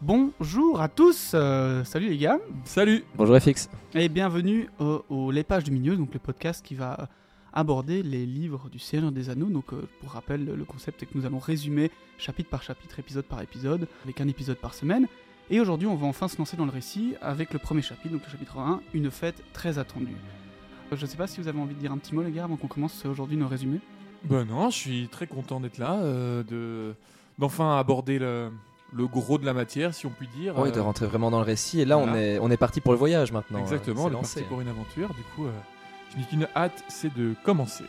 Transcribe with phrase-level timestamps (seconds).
[0.00, 3.68] Bonjour à tous, euh, salut les gars, Salut Bonjour FX.
[3.94, 7.08] et bienvenue au, au Les Pages du Milieu, donc le podcast qui va
[7.52, 9.48] aborder les livres du Seigneur des Anneaux.
[9.48, 13.24] Donc euh, pour rappel, le concept est que nous allons résumer chapitre par chapitre, épisode
[13.24, 15.08] par épisode, avec un épisode par semaine.
[15.50, 18.22] Et aujourd'hui, on va enfin se lancer dans le récit avec le premier chapitre, donc
[18.24, 20.14] le chapitre 1, une fête très attendue.
[20.92, 22.30] Euh, Je ne sais pas si vous avez envie de dire un petit mot les
[22.30, 23.80] gars avant qu'on commence aujourd'hui nos résumés.
[24.22, 26.94] Ben non, je suis très content d'être là, euh, de
[27.38, 28.50] d'enfin aborder le,
[28.92, 30.54] le gros de la matière, si on peut dire.
[30.58, 31.80] Oui, Euh, de rentrer vraiment dans le récit.
[31.80, 33.58] Et là, on est, on est parti pour le voyage maintenant.
[33.60, 34.40] Exactement, Euh, on est lancé.
[34.40, 35.08] parti pour une aventure.
[35.14, 35.50] Du coup, euh,
[36.12, 37.84] je n'ai qu'une hâte, c'est de commencer.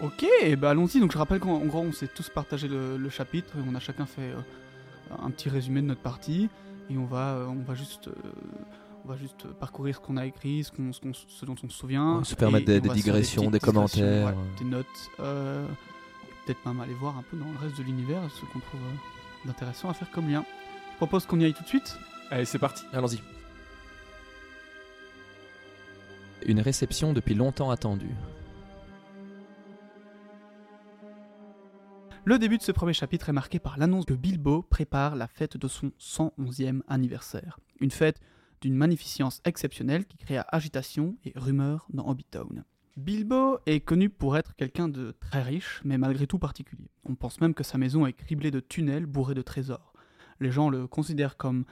[0.00, 0.24] Ok,
[0.58, 1.00] bah allons-y.
[1.00, 3.74] Donc je rappelle qu'en en gros, on s'est tous partagé le, le chapitre et on
[3.74, 4.36] a chacun fait euh,
[5.22, 6.48] un petit résumé de notre partie
[6.88, 8.12] et on va, euh, on va juste, euh,
[9.04, 11.68] on va juste parcourir ce qu'on a écrit, ce, qu'on, ce, qu'on- ce dont on
[11.68, 12.18] se souvient.
[12.18, 14.26] Ouais, se permettre et des- digressions, des commentaires.
[14.28, 14.86] ouais, des notes,
[15.18, 15.66] euh,
[16.46, 18.94] peut-être même aller voir un peu dans le reste de l'univers ce qu'on trouve euh,
[19.44, 20.44] d'intéressant à faire comme lien.
[20.92, 21.98] Je propose qu'on y aille tout de suite.
[22.30, 22.84] Allez, c'est parti.
[22.92, 23.20] Allons-y.
[26.46, 28.14] Une réception depuis longtemps attendue.
[32.24, 35.56] Le début de ce premier chapitre est marqué par l'annonce que Bilbo prépare la fête
[35.56, 37.58] de son 111e anniversaire.
[37.80, 38.20] Une fête
[38.60, 42.64] d'une magnificence exceptionnelle qui créa agitation et rumeurs dans Hobbitown.
[42.98, 46.90] Bilbo est connu pour être quelqu'un de très riche, mais malgré tout particulier.
[47.04, 49.92] On pense même que sa maison est criblée de tunnels bourrés de trésors.
[50.40, 51.64] Les gens le considèrent comme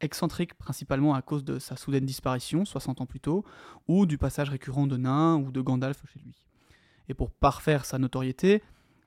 [0.00, 3.44] excentrique principalement à cause de sa soudaine disparition, 60 ans plus tôt,
[3.88, 6.34] ou du passage récurrent de nains ou de Gandalf chez lui.
[7.10, 8.62] Et pour parfaire sa notoriété,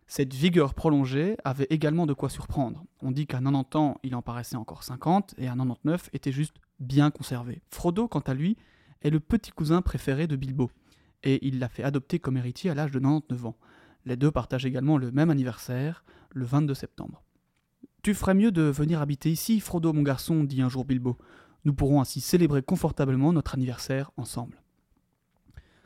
[0.05, 2.85] cette vigueur prolongée avait également de quoi surprendre.
[3.01, 6.57] On dit qu'à 90 ans, il en paraissait encore 50, et à 99 était juste
[6.79, 7.63] bien conservé.
[7.71, 8.57] Frodo, quant à lui,
[9.01, 10.69] est le petit cousin préféré de Bilbo,
[11.23, 13.57] et il l'a fait adopter comme héritier à l'âge de 99 ans.
[14.05, 17.23] Les deux partagent également le même anniversaire, le 22 septembre.
[18.01, 21.17] Tu ferais mieux de venir habiter ici, Frodo mon garçon, dit un jour Bilbo.
[21.63, 24.61] Nous pourrons ainsi célébrer confortablement notre anniversaire ensemble.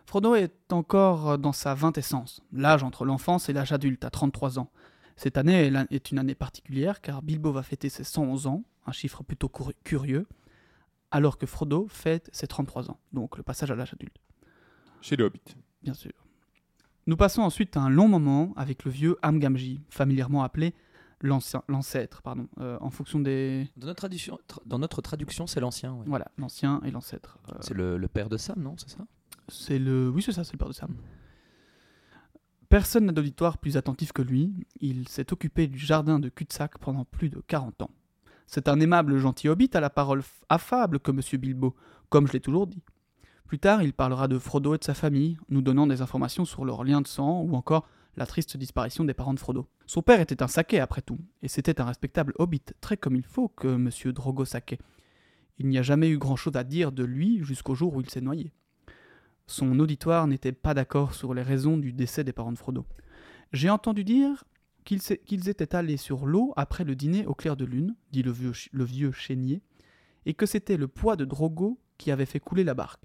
[0.08, 4.72] Frodo est encore dans sa vingtessence, l'âge entre l'enfance et l'âge adulte, à 33 ans.
[5.18, 9.22] Cette année est une année particulière car Bilbo va fêter ses 111 ans, un chiffre
[9.24, 9.52] plutôt
[9.84, 10.28] curieux,
[11.12, 14.18] alors que Frodo fête ses 33 ans, donc le passage à l'âge adulte,
[15.02, 15.42] Chez le Hobbit.
[15.84, 16.12] bien sûr.
[17.06, 20.74] Nous passons ensuite à un long moment avec le vieux Amgamji, familièrement appelé
[21.22, 23.70] l'ancien- l'ancêtre, pardon, euh, en fonction des...
[23.78, 25.94] Dans notre tra- dans notre traduction c'est l'ancien.
[25.94, 26.04] ouais.
[26.06, 27.38] Voilà, l'ancien et l'ancêtre.
[27.50, 29.06] Euh, C'est le, le père de Sam, non C'est ça?
[29.50, 30.10] C'est le.
[30.10, 30.94] Oui, c'est ça, c'est le père de Sam.
[32.70, 34.54] Personne n'a d'auditoire plus attentif que lui.
[34.82, 37.92] Il s'est occupé du jardin de cul-de-sac pendant plus de 40 ans.
[38.46, 41.76] C'est un aimable gentil hobbit à la parole affable que Monsieur Bilbo,
[42.10, 42.82] comme je l'ai toujours dit.
[43.48, 46.66] Plus tard, il parlera de Frodo et de sa famille, nous donnant des informations sur
[46.66, 47.88] leur lien de sang ou encore
[48.18, 49.70] la triste disparition des parents de Frodo.
[49.86, 53.24] Son père était un saquet après tout, et c'était un respectable hobbit, très comme il
[53.24, 54.80] faut que Monsieur Drogo Saquet.
[55.60, 58.20] Il n'y a jamais eu grand-chose à dire de lui jusqu'au jour où il s'est
[58.20, 58.52] noyé.
[59.46, 62.86] Son auditoire n'était pas d'accord sur les raisons du décès des parents de Frodo.
[63.54, 64.44] J'ai entendu dire
[64.84, 68.52] qu'ils étaient allés sur l'eau après le dîner au clair de lune, dit le vieux,
[68.74, 69.62] le vieux chénier,
[70.26, 73.04] et que c'était le poids de Drogo qui avait fait couler la barque.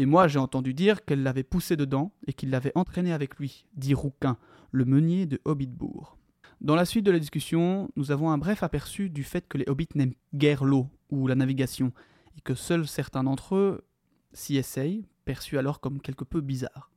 [0.00, 3.66] Et moi j'ai entendu dire qu'elle l'avait poussé dedans et qu'il l'avait entraîné avec lui,
[3.74, 4.38] dit Rouquin,
[4.70, 6.16] le meunier de Hobbitbourg.
[6.62, 9.68] Dans la suite de la discussion, nous avons un bref aperçu du fait que les
[9.68, 11.92] hobbits n'aiment guère l'eau ou la navigation,
[12.38, 13.84] et que seuls certains d'entre eux
[14.32, 16.90] s'y essayent, perçus alors comme quelque peu bizarre.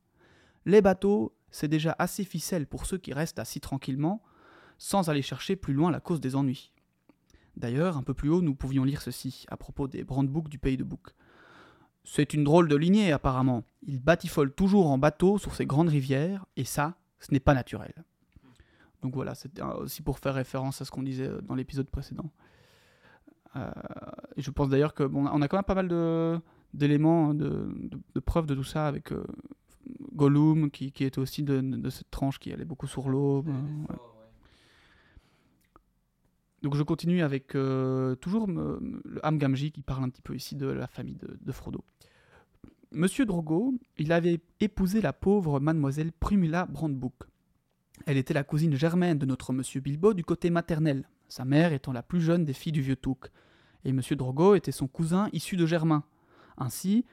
[0.64, 4.22] Les bateaux, c'est déjà assez ficelle pour ceux qui restent assis tranquillement,
[4.78, 6.72] sans aller chercher plus loin la cause des ennuis.
[7.58, 10.78] D'ailleurs, un peu plus haut, nous pouvions lire ceci, à propos des brandeboucs du pays
[10.78, 11.14] de Bouc.
[12.04, 13.64] C'est une drôle de lignée, apparemment.
[13.86, 17.92] Ils batifolent toujours en bateau sur ces grandes rivières, et ça, ce n'est pas naturel.
[19.02, 22.30] Donc voilà, euh, aussi pour faire référence à ce qu'on disait euh, dans l'épisode précédent.
[23.56, 23.70] Euh,
[24.36, 26.38] je pense d'ailleurs que bon, on a quand même pas mal de,
[26.72, 29.24] d'éléments, hein, de, de- de preuves de tout ça avec euh,
[30.14, 33.42] Gollum qui, qui était aussi de, cette tranche qui allait beaucoup sur l'eau.
[33.46, 33.96] ouais.
[36.64, 40.66] Donc je continue avec euh, toujours me- le qui parle un petit peu ici de
[40.66, 41.84] la famille de, Frodo.
[42.90, 47.24] Monsieur Drogo, il avait épousé la pauvre mademoiselle Primula Brandebook.
[48.06, 51.92] Elle était la cousine germaine de notre monsieur Bilbo du côté maternel, sa mère étant
[51.92, 53.30] la plus jeune des filles du vieux Touk.
[53.84, 56.02] Et monsieur Drogo était son cousin issu de Germain.
[56.56, 57.04] Ainsi,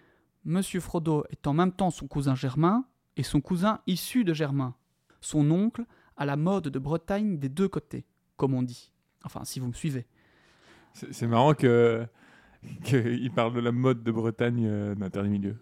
[0.46, 2.86] monsieur Frodo est en même temps son cousin Germain
[3.18, 4.76] et son cousin issu de Germain.
[5.20, 5.84] Son oncle
[6.16, 8.06] a la mode de Bretagne des deux côtés,
[8.38, 8.91] comme on dit.
[9.24, 10.06] Enfin, si vous me suivez.
[10.94, 12.06] C'est marrant que
[12.84, 15.56] qu'il parle de la mode de Bretagne euh, d'un dernier milieu.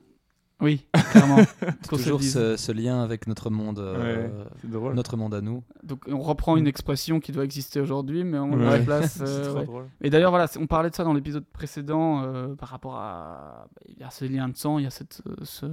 [0.61, 1.37] Oui, clairement.
[1.87, 4.27] Toujours ce, ce lien avec notre monde, euh,
[4.65, 5.63] Ouais, notre monde à nous.
[5.83, 8.79] Donc on reprend une expression qui doit exister aujourd'hui, mais on Ouais.
[8.79, 9.13] la place.
[9.19, 9.65] C'est euh, trop ouais.
[9.65, 9.85] drôle.
[10.01, 13.67] Et d'ailleurs, voilà, on parlait de ça dans l'épisode précédent euh, par rapport à.
[13.87, 15.65] Il y a ce lien de sang, il y a cette, euh, ce,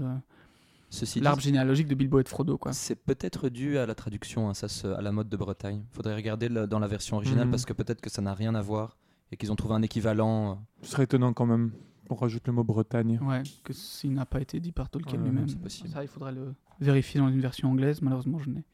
[0.90, 2.72] Ceci dit, l'arbre généalogique de Bilbo et de Frodo, quoi.
[2.72, 5.84] c'est peut-être dû à la traduction, hein, ça, se- à la mode de Bretagne.
[5.90, 7.50] Faudrait regarder le- dans la version originale Mhm.
[7.50, 8.96] parce que peut-être que ça n'a rien à voir
[9.32, 10.52] et qu'ils ont trouvé un équivalent.
[10.52, 11.72] euh, Ce serait étonnant quand même.
[12.08, 13.18] On rajoute le mot Bretagne.
[13.20, 15.48] Ouais, que s'il n'a pas été dit par Tolkien Ouais, lui-même.
[15.48, 15.88] c'est possible.
[15.88, 18.00] Ça, il faudrait le vérifier dans une version anglaise.
[18.00, 18.64] Malheureusement, je n'ai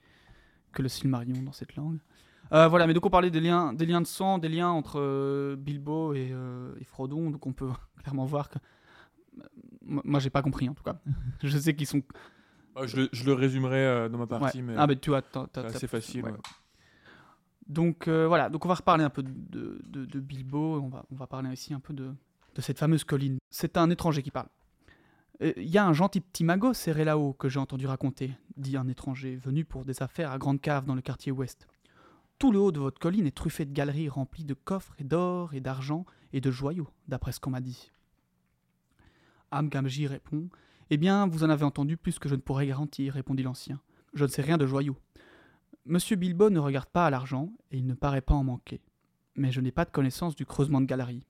[0.72, 1.98] que le Silmarillion dans cette langue.
[2.52, 5.00] Euh, voilà, mais donc on parlait des liens, des liens de sang, des liens entre
[5.00, 7.30] euh, Bilbo et, euh, et Frodon.
[7.30, 7.68] Donc on peut
[8.02, 8.58] clairement voir que.
[9.84, 11.00] Moi, j'ai pas compris en tout cas.
[11.42, 12.02] je sais qu'ils sont.
[12.76, 14.62] Ah, je, le, je le résumerai euh, dans ma partie, Ouais.
[14.64, 16.24] mais Ah, mais tu vois, t'as- c'est facile.
[16.24, 16.30] ouais.
[16.32, 16.38] ouais.
[17.68, 21.04] Donc euh, voilà, donc on va reparler un peu de, de- de Bilbo, on va,
[21.10, 22.12] on va parler aussi un peu de,
[22.54, 23.38] de cette fameuse colline.
[23.50, 24.48] C'est un étranger qui parle.
[25.42, 28.76] Euh, Il y a un gentil petit magot serré là-haut que j'ai entendu raconter, dit
[28.76, 31.66] un étranger venu pour des affaires à Grande Cave dans le quartier ouest.
[32.38, 35.54] Tout le haut de votre colline est truffé de galeries remplies de coffres et d'or
[35.54, 37.92] et d'argent et de joyaux, d'après ce qu'on m'a dit.
[39.52, 40.48] Amgamji répond
[40.90, 43.80] Eh bien, vous en avez entendu plus que je ne pourrais garantir, répondit l'ancien.
[44.14, 44.96] Je ne sais rien de joyaux.
[45.84, 48.80] Monsieur Bilbo ne regarde pas à l'argent, et il ne paraît pas en manquer.
[49.36, 51.26] Mais je n'ai pas de connaissance du creusement de galeries.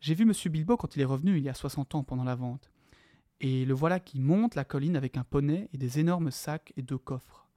[0.00, 2.34] J'ai vu Monsieur Bilbo quand il est revenu il y a 60 ans pendant la
[2.34, 2.70] vente.
[3.40, 6.82] Et le voilà qui monte la colline avec un poney et des énormes sacs et
[6.82, 7.48] deux coffres.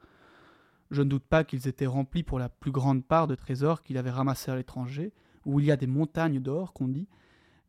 [0.91, 3.97] Je ne doute pas qu'ils étaient remplis pour la plus grande part de trésors qu'il
[3.97, 5.13] avait ramassés à l'étranger,
[5.45, 7.07] où il y a des montagnes d'or, qu'on dit,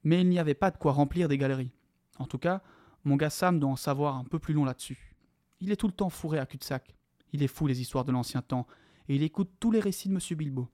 [0.05, 1.73] mais il n'y avait pas de quoi remplir des galeries.
[2.19, 2.63] En tout cas,
[3.05, 5.15] mon gars Sam doit en savoir un peu plus long là-dessus.
[5.61, 6.97] Il est tout le temps fourré à cul-de-sac.
[7.33, 8.67] Il est fou les histoires de l'ancien temps,
[9.09, 10.69] et il écoute tous les récits de Monsieur Bilbo.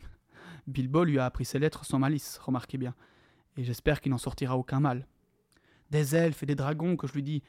[0.66, 2.94] Bilbo lui a appris ses lettres sans malice, remarquez bien,
[3.56, 5.06] et j'espère qu'il n'en sortira aucun mal.
[5.90, 7.42] Des elfes et des dragons que je lui dis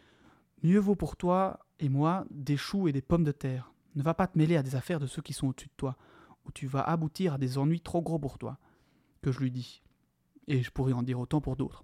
[0.64, 3.72] Mieux vaut pour toi et moi des choux et des pommes de terre.
[3.96, 5.98] Ne va pas te mêler à des affaires de ceux qui sont au-dessus de toi,
[6.46, 8.58] ou tu vas aboutir à des ennuis trop gros pour toi.
[9.22, 9.82] Que je lui dis.
[10.48, 11.84] Et je pourrais en dire autant pour d'autres.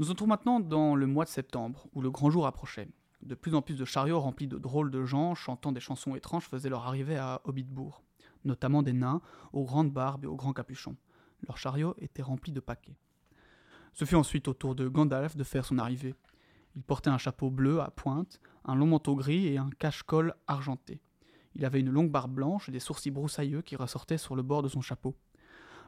[0.00, 2.88] Nous entrons maintenant dans le mois de septembre, où le grand jour approchait.
[3.20, 6.48] De plus en plus de chariots remplis de drôles de gens chantant des chansons étranges
[6.48, 8.02] faisaient leur arrivée à Hobbitbourg,
[8.46, 9.20] notamment des nains
[9.52, 10.96] aux grandes barbes et aux grands capuchons.
[11.46, 12.96] Leurs chariots étaient remplis de paquets.
[13.92, 16.14] Ce fut ensuite au tour de Gandalf de faire son arrivée.
[16.76, 21.02] Il portait un chapeau bleu à pointe, un long manteau gris et un cache-col argenté.
[21.56, 24.62] Il avait une longue barbe blanche et des sourcils broussailleux qui ressortaient sur le bord
[24.62, 25.14] de son chapeau.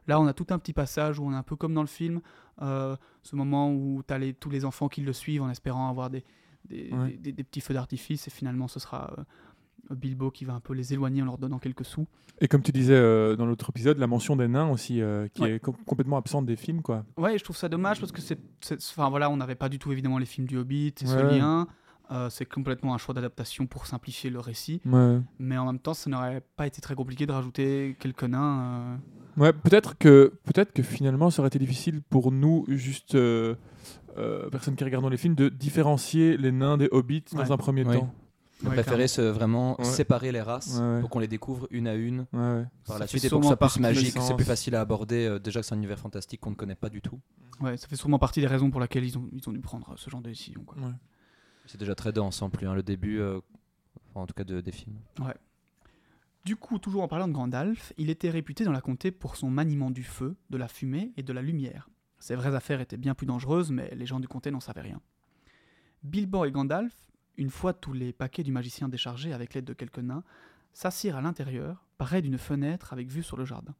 [0.08, 1.86] Là, on a tout un petit passage où on est un peu comme dans le
[1.86, 2.20] film,
[2.60, 6.10] euh, ce moment où tu as tous les enfants qui le suivent en espérant avoir
[6.10, 6.24] des,
[6.68, 7.10] des, Ouais.
[7.10, 10.60] des- des- des petits feux d'artifice, et finalement ce sera euh, Bilbo qui va un
[10.60, 12.06] peu les éloigner en leur donnant quelques sous.
[12.40, 15.42] Et comme tu disais euh, dans l'autre épisode, la mention des nains aussi, euh, qui
[15.42, 15.54] Ouais.
[15.56, 17.04] est com- complètement absente des films, quoi.
[17.16, 18.38] Ouais, je trouve ça dommage parce que c'est.
[18.72, 21.66] Enfin voilà, on n'avait pas du tout évidemment les films du Hobbit et ce lien.
[22.10, 24.80] Euh, c'est complètement un choix d'adaptation pour simplifier le récit.
[24.84, 25.20] Ouais.
[25.38, 29.00] Mais en même temps, ça n'aurait pas été très compliqué de rajouter quelques nains.
[29.36, 33.54] Ouais, peut-être que, peut-être que finalement, ça aurait été difficile pour nous, juste euh,
[34.18, 37.44] euh, personnes qui regardons les films, de différencier les nains des hobbits Ouais.
[37.44, 37.98] dans un premier Oui.
[37.98, 38.14] temps.
[38.64, 39.84] On ouais, préférait se vraiment Ouais.
[39.84, 41.00] séparer les races Ouais, ouais.
[41.00, 42.64] pour qu'on les découvre une à une Ouais, ouais.
[42.86, 45.26] par Ça la suite et pour que soit plus magique, c'est plus facile à aborder.
[45.26, 47.18] euh, déjà que c'est un univers fantastique qu'on ne connaît pas du tout.
[47.60, 49.94] Ouais, ça fait sûrement partie des raisons pour lesquelles ils ont, ils ont dû prendre
[49.96, 50.64] ce genre de décision.
[50.76, 50.92] Ouais.
[51.66, 53.40] C'est déjà très dense en plus, hein, le début, euh,
[54.14, 54.96] en tout cas de- des films.
[56.44, 59.48] Du coup, toujours en parlant de Gandalf, il était réputé dans la comté pour son
[59.48, 61.88] maniement du feu, de la fumée et de la lumière.
[62.18, 65.00] Ses vraies affaires étaient bien plus dangereuses, mais les gens du comté n'en savaient rien.
[66.02, 70.00] Bilbo et Gandalf, une fois tous les paquets du magicien déchargés avec l'aide de quelques
[70.00, 70.24] nains,
[70.72, 73.74] s'assirent à l'intérieur, près d'une fenêtre avec vue sur le jardin.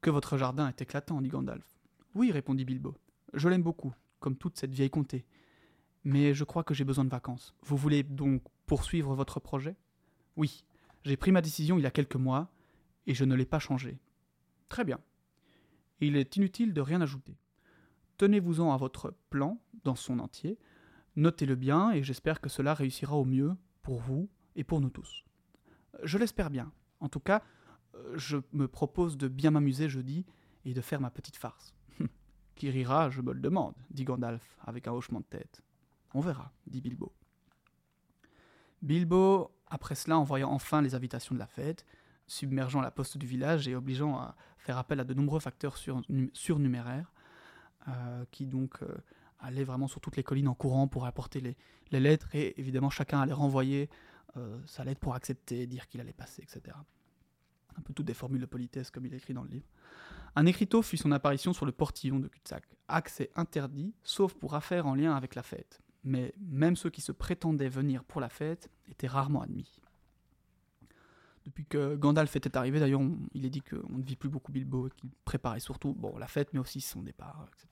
[0.00, 1.66] Que votre jardin est éclatant, dit Gandalf.
[2.16, 2.96] Oui, répondit Bilbo.
[3.32, 5.24] Je l'aime beaucoup, comme toute cette vieille comté.
[6.02, 7.54] Mais je crois que j'ai besoin de vacances.
[7.62, 9.76] Vous voulez donc poursuivre votre projet
[10.36, 10.64] Oui,
[11.06, 12.50] j'ai pris ma décision il y a quelques mois,
[13.06, 13.96] et je ne l'ai pas changée.
[14.68, 14.98] Très bien.
[16.00, 17.36] Il est inutile de rien ajouter.
[18.18, 20.58] Tenez-vous-en à votre plan, dans son entier,
[21.14, 25.24] notez-le bien, et j'espère que cela réussira au mieux pour vous et pour nous tous.
[26.02, 26.72] Je l'espère bien.
[26.98, 27.44] En tout cas,
[27.94, 30.26] euh, je me propose de bien m'amuser jeudi
[30.64, 31.72] et de faire ma petite farce.
[32.56, 35.62] Qui rira, je me le demande, dit Gandalf avec un hochement de tête.
[36.14, 37.12] On verra, dit Bilbo.
[38.82, 41.84] Bilbo, après cela, envoya enfin les invitations de la fête,
[42.26, 46.02] submergeant la poste du village et obligeant à faire appel à de nombreux facteurs sur-
[46.32, 47.12] surnuméraires,
[47.88, 48.96] euh, qui donc euh,
[49.38, 53.20] allaient vraiment sur toutes les collines en courant pour apporter les, lettres, et évidemment chacun
[53.20, 53.88] allait renvoyer
[54.36, 56.76] euh, sa lettre pour accepter, dire qu'il allait passer, etc.
[57.76, 59.66] Un peu toutes des formules de politesse comme il écrit dans le livre.
[60.34, 62.64] Un écriteau fit son apparition sur le portillon de cul-de-sac.
[62.88, 65.80] Accès interdit, sauf pour affaires en lien avec la fête.
[66.06, 69.80] Mais même ceux qui se prétendaient venir pour la fête étaient rarement admis.
[71.44, 74.88] Depuis que Gandalf était arrivé, d'ailleurs, il est dit qu'on ne vit plus beaucoup Bilbo
[74.88, 77.68] et qu'il préparait surtout la fête, mais aussi son départ, etc.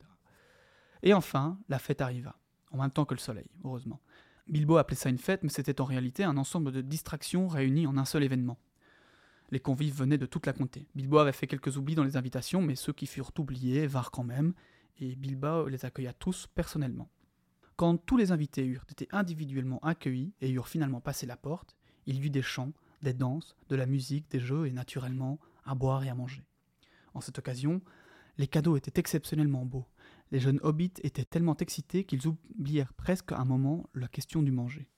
[1.03, 2.37] Et enfin, la fête arriva,
[2.71, 4.01] en même temps que le soleil, heureusement.
[4.47, 7.97] Bilbo appelait ça une fête, mais c'était en réalité un ensemble de distractions réunies en
[7.97, 8.59] un seul événement.
[9.51, 10.87] Les convives venaient de toute la comté.
[10.95, 14.25] Bilbo avait fait quelques oublis dans les invitations, mais ceux qui furent oubliés vinrent quand
[14.25, 14.55] même,
[14.99, 17.09] et Bilbo les accueilla tous personnellement.
[17.77, 21.77] Quand tous les invités eurent été individuellement accueillis et eurent finalement passé la porte,
[22.07, 25.75] il y eut des chants, des danses, de la musique, des jeux et naturellement à
[25.75, 26.43] boire et à manger.
[27.15, 27.81] En cette occasion,
[28.39, 29.87] les cadeaux étaient exceptionnellement beaux.
[30.31, 34.89] Les jeunes hobbits étaient tellement excités qu'ils oublièrent presque un moment la question du manger.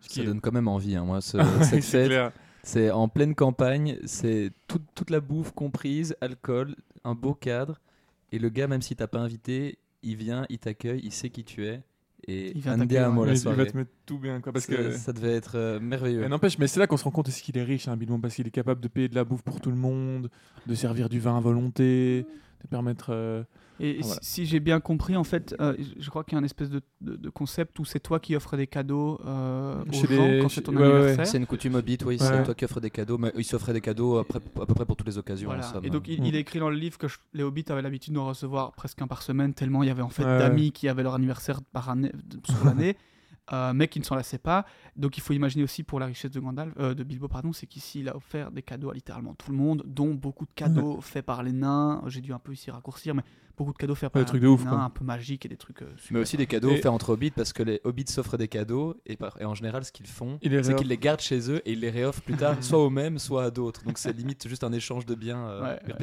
[0.00, 2.06] Ce qui Ça est- donne quand même envie, hein, moi, ce- cette c'est fête.
[2.08, 2.32] clair.
[2.64, 7.80] C'est en pleine campagne, c'est tout- toute la bouffe comprise, alcool, un beau cadre.
[8.30, 11.44] Et le gars, même si t'as pas invité, il vient, il t'accueille, il sait qui
[11.44, 11.82] tu es.
[12.28, 13.66] Et Il vient andiamo la il va soirée.
[13.66, 14.52] te mettre tout bien, quoi.
[14.52, 16.28] Parce Ça- que Ça devait être euh, merveilleux.
[16.28, 18.46] N'empêche, mais c'est là qu'on se rend compte qu'il est riche, hein, Bilbon, parce qu'il
[18.46, 20.30] est capable de payer de la bouffe pour tout le monde,
[20.66, 22.24] de servir du vin à volonté,
[22.62, 23.06] de permettre.
[23.10, 23.42] euh,
[23.80, 24.20] Et Ah, voilà.
[24.22, 26.70] si, si j'ai bien compris, en fait, euh, je- crois qu'il y a un espèce
[26.70, 30.28] de, de- de concept où c'est toi qui offres des cadeaux euh, aux Chez gens
[30.28, 30.94] les- quand c'est ton ouais, ouais, ouais.
[30.94, 31.26] anniversaire.
[31.26, 32.18] C'est une coutume hobbit, oui, Ouais.
[32.18, 34.74] c'est toi qui offres des cadeaux, mais il s'offrait des cadeaux à peu, à peu
[34.74, 35.48] près pour toutes les occasions.
[35.48, 35.68] Voilà.
[35.82, 36.24] Et donc il, Mm.
[36.26, 39.02] il est écrit dans le livre que je- les hobbits avaient l'habitude d'en recevoir presque
[39.02, 40.38] un par semaine, tellement il y avait en fait Ouais.
[40.38, 42.12] d'amis qui avaient leur anniversaire par année,
[42.44, 42.96] sur l'année,
[43.52, 44.64] euh, mais qui ne s'en lassaient pas.
[44.96, 47.66] Donc il faut imaginer aussi pour la richesse de Gandalf, euh, de Bilbo, pardon, c'est
[47.66, 51.00] qu'ici il a offert des cadeaux à littéralement tout le monde, dont beaucoup de cadeaux
[51.00, 52.02] faits par les nains.
[52.06, 53.22] J'ai dû un peu ici raccourcir, mais
[53.56, 54.80] beaucoup de cadeaux faits Ouais, par des trucs de les ouf, nains, quoi.
[54.80, 55.82] un peu magiques et des trucs.
[55.82, 56.12] euh, super.
[56.14, 58.96] Mais aussi des cadeaux Et- faits entre hobbits parce que les hobbits s'offrent des cadeaux
[59.06, 61.72] et, par- et en général ce qu'ils font c'est qu'ils les gardent chez eux et
[61.72, 64.64] ils les réoffrent plus tard soit aux mêmes soit à d'autres donc c'est limite juste
[64.64, 65.94] un échange de biens euh, Ouais, ouais.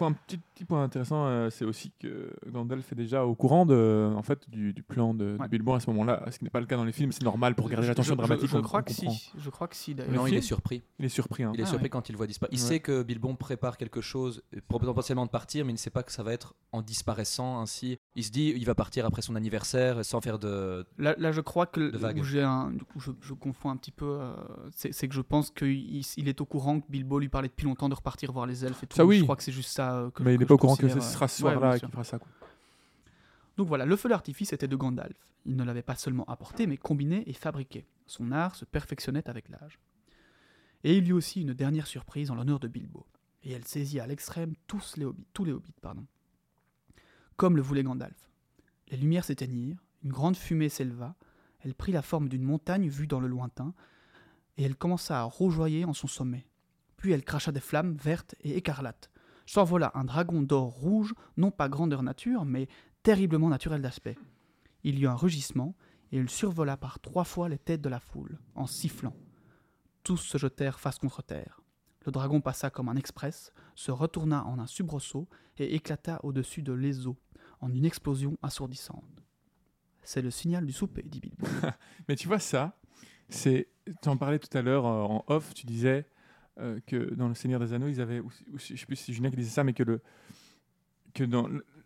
[0.00, 4.12] Un petit, petit point intéressant, euh, c'est aussi que Gandalf est déjà au courant de,
[4.16, 5.48] en fait, du, du plan de, de Ouais.
[5.48, 7.12] Bilbo à ce moment-là, ce qui n'est pas le cas dans les films.
[7.12, 8.48] C'est normal pour garder Je- l'attention je- dramatique.
[8.48, 9.32] Je, on- crois on que si.
[9.36, 10.14] Je crois que si d'ailleurs.
[10.14, 10.82] Non, il est surpris.
[10.98, 11.42] Il est surpris.
[11.42, 11.50] hein.
[11.54, 11.88] Il est Ah surpris ouais.
[11.90, 12.54] quand il voit disparaître.
[12.56, 12.68] Il Ouais.
[12.68, 16.02] sait que Bilbon prépare quelque chose pour potentiellement de partir, mais il ne sait pas
[16.02, 17.98] que ça va être en disparaissant ainsi.
[18.14, 20.86] Il se dit il va partir après son anniversaire sans faire de.
[20.98, 23.90] Là, là, je crois que où j'ai un, du coup, je, je confonds un petit
[23.92, 24.18] peu.
[24.20, 24.34] euh,
[24.72, 27.64] c'est c'est que je pense qu'il il est au courant que Bilbo lui parlait depuis
[27.66, 28.96] longtemps de repartir voir les elfes et tout.
[28.96, 29.18] Ça, oui.
[29.18, 30.76] Je crois que c'est juste ça euh, que Mais je- il n'est pas au courant
[30.76, 32.18] que ce sera euh, ce soir-là qu'il fera ça.
[32.18, 32.28] quoi.
[33.56, 35.16] Donc voilà, le feu d'artifice était de Gandalf.
[35.46, 37.86] Il ne l'avait pas seulement apporté, mais combiné et fabriqué.
[38.06, 39.78] Son art se perfectionnait avec l'âge.
[40.84, 43.06] Et il y eut aussi une dernière surprise en l'honneur de Bilbo.
[43.42, 46.04] Et elle saisit à l'extrême tous les hobbits, tous les hobbits, pardon.
[47.36, 48.28] Comme le voulait Gandalf.
[48.88, 51.14] Les lumières s'éteignirent, une grande fumée s'éleva,
[51.60, 53.74] elle prit la forme d'une montagne vue dans le lointain,
[54.56, 56.46] et elle commença à rougeoyer en son sommet.
[56.96, 59.10] Puis elle cracha des flammes vertes et écarlates.
[59.50, 62.68] S'envola un dragon d'or rouge, non pas grandeur nature, mais
[63.02, 64.16] terriblement naturel d'aspect.
[64.84, 65.74] Il y eut un rugissement,
[66.12, 69.16] et il survola par trois fois les têtes de la foule, en sifflant.
[70.04, 71.62] Tous se jetèrent face contre terre.
[72.06, 75.28] Le dragon passa comme un express, se retourna en un soubresaut
[75.58, 77.16] et éclata au-dessus de l'Eso,
[77.60, 79.02] en une explosion assourdissante.
[80.04, 81.44] C'est le signal du souper, dit Bilbo.
[82.08, 82.78] Mais tu vois, ça,
[83.28, 83.66] c'est.
[84.00, 86.06] Tu en parlais tout à l'heure euh, en off, tu disais
[86.60, 88.22] euh, que dans Le Seigneur des Anneaux, ils avaient.
[88.56, 90.00] Je sais plus si Julien qui disait ça, mais que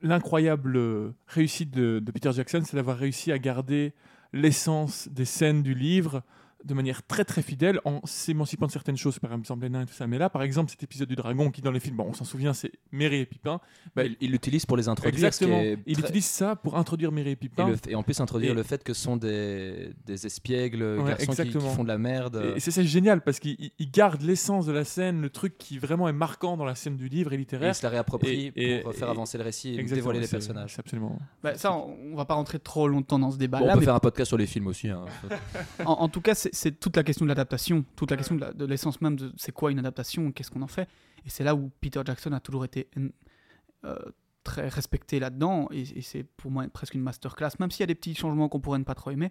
[0.03, 3.95] l'incroyable réussite de Peter Jackson, c'est d'avoir réussi à garder
[4.33, 6.23] l'essence des scènes du livre
[6.65, 9.87] de manière très très fidèle en s'émancipant de certaines choses, par exemple les nains et
[9.87, 10.07] tout ça.
[10.07, 12.25] Mais là, par exemple, cet épisode du dragon qui dans les films, bon, on s'en
[12.25, 13.61] souvient, c'est Merry et Pipin.
[13.95, 15.15] Bah, il il l'utilise pour les introduire.
[15.15, 15.61] exactement.
[15.87, 17.69] Il très- utilise ça pour introduire Merry et Et, Pipin.
[17.69, 21.11] le- et en plus introduire Et- le fait que ce sont des, des espiègles Ouais,
[21.19, 22.55] garçons qui- font de la merde.
[22.57, 25.59] Et c'est c'est génial parce qu'il il- il garde l'essence de la scène, le truc
[25.59, 27.71] qui vraiment est marquant dans la scène du livre et Et littéraire.
[27.73, 30.29] il se la réapproprie Et- et- pour faire et- avancer le récit et dévoiler les
[30.29, 30.77] personnages.
[30.79, 31.19] Absolument.
[31.43, 33.59] Bah, ça, on, on va pas rentrer trop longtemps dans ce débat.
[33.59, 34.89] Bon, on peut mais faire un podcast sur les films aussi.
[34.89, 35.05] hein.
[35.85, 38.41] en, en tout cas, c'est- c'est toute la question de l'adaptation, toute la question de
[38.41, 40.89] la- de l'essence même de c'est quoi une adaptation, qu'est-ce qu'on en fait.
[41.27, 42.89] Et c'est là où Peter Jackson a toujours été
[43.85, 43.97] euh,
[44.45, 47.87] très respecté là-dedans, et, et c'est pour moi presque une masterclass, même s'il y a
[47.87, 49.31] des petits changements qu'on pourrait ne pas trop aimer.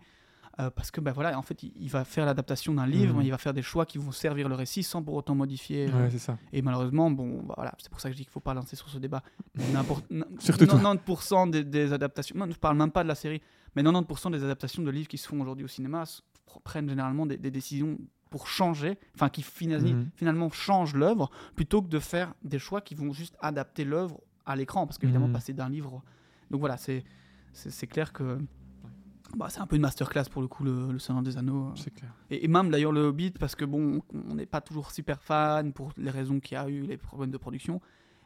[0.59, 3.19] euh, parce que ben voilà, en fait, il, il va faire l'adaptation d'un livre, Mhm.
[3.21, 5.87] mais il va faire des choix qui vont servir le récit sans pour autant modifier.
[5.89, 6.37] euh, Ouais, c'est ça.
[6.51, 8.75] Et malheureusement, bon, bah voilà, c'est pour ça que je dis qu'il faut pas lancer
[8.75, 9.23] sur ce débat.
[9.73, 10.77] N'importe, n- Surtout toi.
[10.79, 13.41] 90% des, des adaptations, non, je parle même pas de la série,
[13.75, 16.03] mais 90% des adaptations de livres qui se font aujourd'hui au cinéma
[16.63, 17.97] prennent généralement des, des décisions
[18.29, 19.45] pour changer, enfin qui
[19.93, 20.09] Mhm.
[20.15, 24.55] finalement changent l'œuvre, plutôt que de faire des choix qui vont juste adapter l'œuvre à
[24.55, 25.33] l'écran, parce qu'évidemment Mhm.
[25.33, 26.01] passer d'un livre.
[26.49, 27.03] Donc voilà, c'est,
[27.87, 28.39] clair que
[29.35, 31.71] bah, c'est un peu une masterclass pour le coup, le, le Seigneur des Anneaux.
[31.75, 32.11] C'est clair.
[32.29, 35.71] Et, et même d'ailleurs le Hobbit, parce que bon, on n'est pas toujours super fan
[35.73, 37.81] pour les raisons qu'il y a eu, les problèmes de production.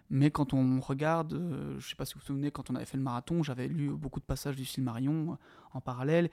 [0.10, 2.76] Mais quand on regarde, euh, je ne sais pas si vous vous souvenez, quand on
[2.76, 5.36] avait fait le marathon, j'avais lu beaucoup de passages du Silmarillion euh,
[5.74, 6.30] en parallèle.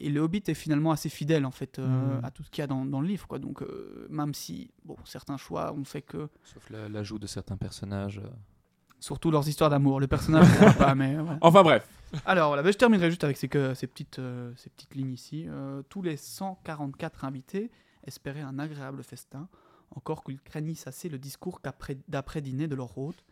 [0.00, 1.86] Et le Hobbit est finalement assez fidèle en fait euh,
[2.18, 2.24] Mhm.
[2.24, 3.26] à tout ce qu'il y a dans, dans le livre.
[3.26, 3.38] Quoi.
[3.38, 6.28] Donc euh, même si bon, certains choix ont fait que...
[6.44, 8.18] Sauf la- l'ajout de certains personnages.
[8.18, 8.28] euh.
[9.00, 10.00] Surtout leurs histoires d'amour.
[10.00, 11.38] Le personnage, on pas, mais voilà.
[11.40, 11.88] Enfin bref.
[12.26, 15.12] Alors voilà, ben, je terminerai juste avec ces, que- ces, petites, euh, ces petites lignes
[15.12, 15.44] ici.
[15.48, 17.70] Euh, tous les 144 invités
[18.06, 19.48] espéraient un agréable festin,
[19.94, 21.60] encore qu'ils craignissent assez le discours
[22.08, 23.24] d'après-dîner de leur hôte,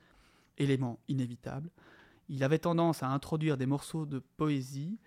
[0.58, 1.70] élément inévitable.
[2.28, 4.98] Il avait tendance à introduire des morceaux de poésie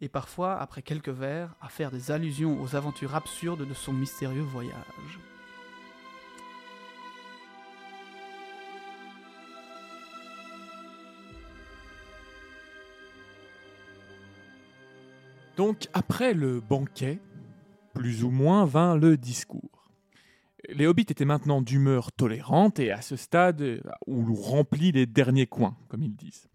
[0.00, 4.42] et parfois, après quelques vers, à faire des allusions aux aventures absurdes de son mystérieux
[4.42, 5.18] voyage.
[15.56, 17.18] Donc, après le banquet,
[17.92, 19.90] plus ou moins vint le discours.
[20.68, 25.06] Les hobbits étaient maintenant d'humeur tolérante et à ce stade euh, où l'on remplit les
[25.06, 26.48] derniers coins, comme ils disent.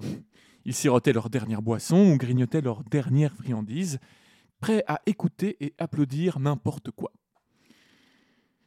[0.66, 4.00] Ils sirotaient leur dernière boisson ou grignotaient leur dernière friandise,
[4.60, 7.12] prêts à écouter et applaudir n'importe quoi.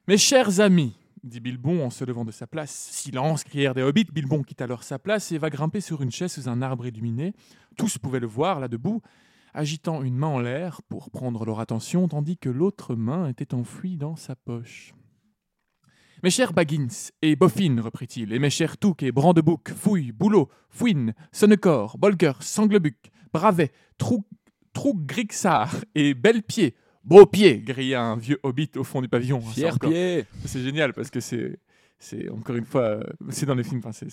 [0.08, 2.70] Mes chers amis, dit Bilbon en se levant de sa place.
[2.92, 4.06] Silence, crièrent des hobbits.
[4.12, 7.34] Bilbon quitte alors sa place et va grimper sur une chaise sous un arbre illuminé.
[7.76, 9.02] Tous pouvaient le voir là debout,
[9.52, 13.96] agitant une main en l'air pour prendre leur attention, tandis que l'autre main était enfouie
[13.96, 14.94] dans sa poche.
[16.26, 16.88] Mes chers Baggins
[17.22, 22.96] et Boffin, reprit-il, et mes chers Touk et Brandebouc, Fouille, Boulot, Fouine, Sonnecor, Bolger, Sanglebuc,
[23.32, 24.24] Bravet, Trou,
[24.72, 29.38] Trougrixar et Belle-Pied, Beau Pied, grilla un vieux hobbit au fond du pavillon.
[29.38, 31.60] hein, c'est Fier encore- pied c'est génial parce que c'est,
[32.00, 34.08] c'est encore une fois, euh, c'est dans les films, enfin, c'est,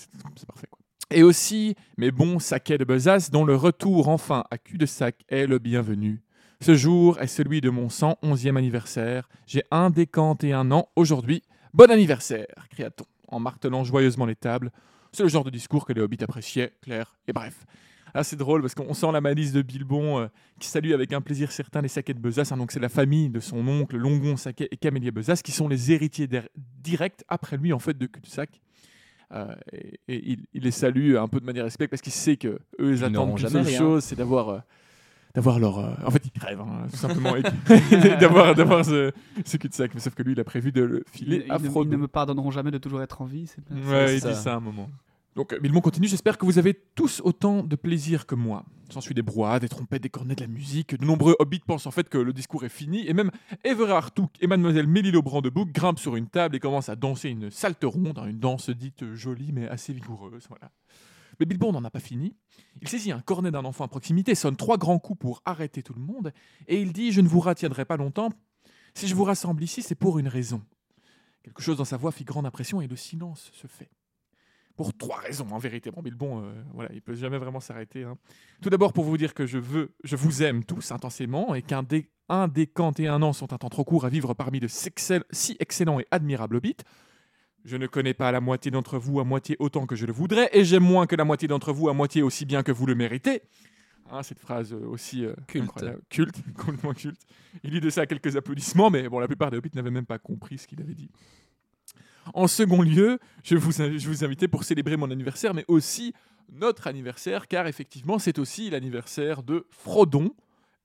[0.46, 0.68] parfait.
[0.70, 0.80] Quoi.
[1.10, 5.58] Et aussi mes bons saquets de besace dont le retour enfin à cul-de-sac est le
[5.58, 6.22] bienvenu.
[6.62, 9.28] Ce jour est celui de mon 111e anniversaire.
[9.48, 10.08] J'ai un des
[10.44, 11.42] et un an aujourd'hui.
[11.74, 14.72] Bon anniversaire, cria-t-on en martelant joyeusement les tables.
[15.12, 17.66] C'est le genre de discours que les hobbits appréciaient, clair et bref.
[18.16, 20.28] Ah, c'est drôle parce qu'on sent la malice de Bilbon euh,
[20.60, 22.52] qui salue avec un plaisir certain les saquets de Besace.
[22.52, 22.58] hein.
[22.58, 25.92] donc c'est la famille de son oncle Longon Saquet et Camélia Besace qui sont les
[25.92, 26.30] héritiers
[26.84, 28.62] directs après lui en fait de cul-de-sac.
[29.32, 32.38] Euh, et et il, il les salue un peu de manière respect parce qu'il sait
[32.38, 33.80] que eux ils, Ils attendent seule rien.
[33.80, 34.60] chose, c'est d'avoir euh,
[35.36, 35.80] d'avoir leur.
[35.80, 37.34] euh, En fait, ils crèvent hein, tout simplement
[38.20, 39.12] d'avoir d'avoir ce,
[39.46, 39.92] ce cul-de-sac.
[39.94, 41.90] Mais sauf que lui, il a prévu de le filer ils à ne, ils Frodo.
[41.92, 43.48] ne me pardonneront jamais de toujours être en vie.
[43.48, 43.84] c'est bien.
[43.90, 44.54] Ouais, il dit ça.
[44.54, 44.90] à un moment.
[45.36, 46.08] Donc, euh, Bilbon continue.
[46.08, 48.64] J'espère que vous avez tous autant de plaisir que moi.
[48.90, 50.96] S'ensuit des brouhahs, des trompettes, des cornets, de la musique.
[51.00, 53.08] De nombreux hobbits pensent en fait que le discours est fini.
[53.08, 53.32] Et même
[53.64, 57.50] Everard Took et Mademoiselle Mélilo Brandebouc grimpent sur une table et commencent à danser une
[57.50, 60.46] salte ronde, hein, une danse dite jolie mais assez vigoureuse.
[60.48, 60.70] Voilà.
[61.44, 62.38] Mais Bilbon n'en a pas fini.
[62.82, 65.94] Il saisit un cornet d'un enfant à proximité, sonne trois grands coups pour arrêter tout
[65.94, 66.32] le monde,
[66.70, 68.30] et il dit Je ne vous retiendrai pas longtemps.
[68.94, 70.62] Si je vous rassemble ici, c'est pour une raison.
[71.44, 73.90] Quelque chose dans sa voix fit grande impression et le silence se fait.
[74.78, 75.92] Pour trois raisons, en vérité.
[75.92, 78.04] Bon, Bilbon, euh, voilà, il peut jamais vraiment s'arrêter.
[78.06, 78.18] hein.
[78.62, 81.84] Tout d'abord, pour vous dire que je veux, je vous aime tous intensément et qu'un
[81.84, 84.70] des, un des et un an sont un temps trop court à vivre parmi de
[84.70, 86.78] si excellents et admirables hobbits.
[87.66, 90.50] Je ne connais pas la moitié d'entre vous à moitié autant que je le voudrais,
[90.52, 92.96] et j'aime moins que la moitié d'entre vous à moitié aussi bien que vous le
[92.96, 93.42] méritez.
[94.12, 95.72] Hein, cette phrase euh, aussi euh, culte,
[96.58, 97.22] complètement culte.
[97.64, 100.20] Il dit de ça quelques applaudissements, mais bon, la plupart des hobbits n'avaient même pas
[100.20, 101.10] compris ce qu'il avait dit.
[102.34, 106.14] En second lieu, je vous, je vous invitais pour célébrer mon anniversaire, mais aussi
[106.52, 110.36] notre anniversaire, car effectivement, c'est aussi l'anniversaire de Frodon,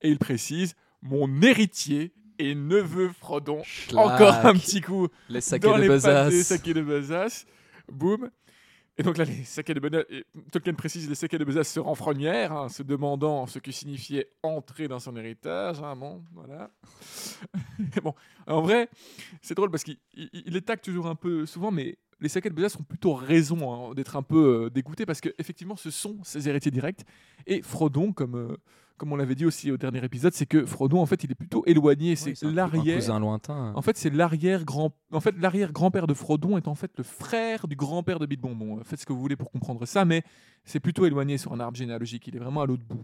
[0.01, 3.61] et il précise mon héritier et neveu Frodon.
[3.93, 6.47] Encore un petit coup Les saquets dans de les pattes des besace.
[6.47, 7.45] saquets de besace.
[7.91, 8.29] Boum.
[8.97, 10.03] Et donc là, les saquets de besace,
[10.51, 14.89] Tolkien précise, les saquets de besace se renfrognèrent, hein, se demandant ce que signifiait entrer
[14.89, 15.81] dans son héritage.
[15.81, 16.69] hein, bon, voilà.
[18.03, 18.13] Bon,
[18.47, 18.89] en vrai,
[19.41, 22.49] c'est drôle parce qu'il il, il les tacle toujours un peu souvent, mais les saquets
[22.49, 26.17] de besace ont plutôt raison hein, d'être un peu euh, dégoûtés parce qu'effectivement, ce sont
[26.23, 27.05] ses héritiers directs.
[27.47, 28.57] Et Frodon, comme, euh,
[28.99, 31.35] comme on l'avait dit aussi au dernier épisode, c'est que Frodon, en fait, il est
[31.35, 32.15] plutôt éloigné.
[32.15, 32.97] c'est un l'arrière.
[32.97, 33.73] cousin lointain.
[33.75, 34.91] En fait, c'est l'arrière grand.
[35.11, 38.53] En fait, l'arrière grand-père de Frodon est en fait le frère du grand-père de Bilbon.
[38.55, 40.21] Bon, faites ce que vous voulez pour comprendre ça, mais
[40.65, 42.27] c'est plutôt éloigné sur un arbre généalogique.
[42.27, 43.03] Il est vraiment à l'autre bout.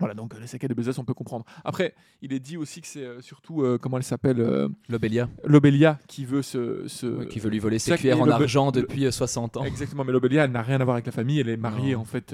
[0.00, 1.44] Voilà, donc euh, les saquets de besace, on peut comprendre.
[1.64, 1.92] Après,
[2.22, 5.98] il est dit aussi que c'est euh, surtout euh, comment elle s'appelle, euh, Lobelia, Lobelia,
[6.06, 9.56] qui veut se, se- qui veut lui voler ses cuillères en argent depuis euh, 60
[9.56, 9.64] ans.
[9.64, 11.40] Exactement, mais Lobelia, elle n'a rien à voir avec la famille.
[11.40, 12.32] Elle est mariée en fait.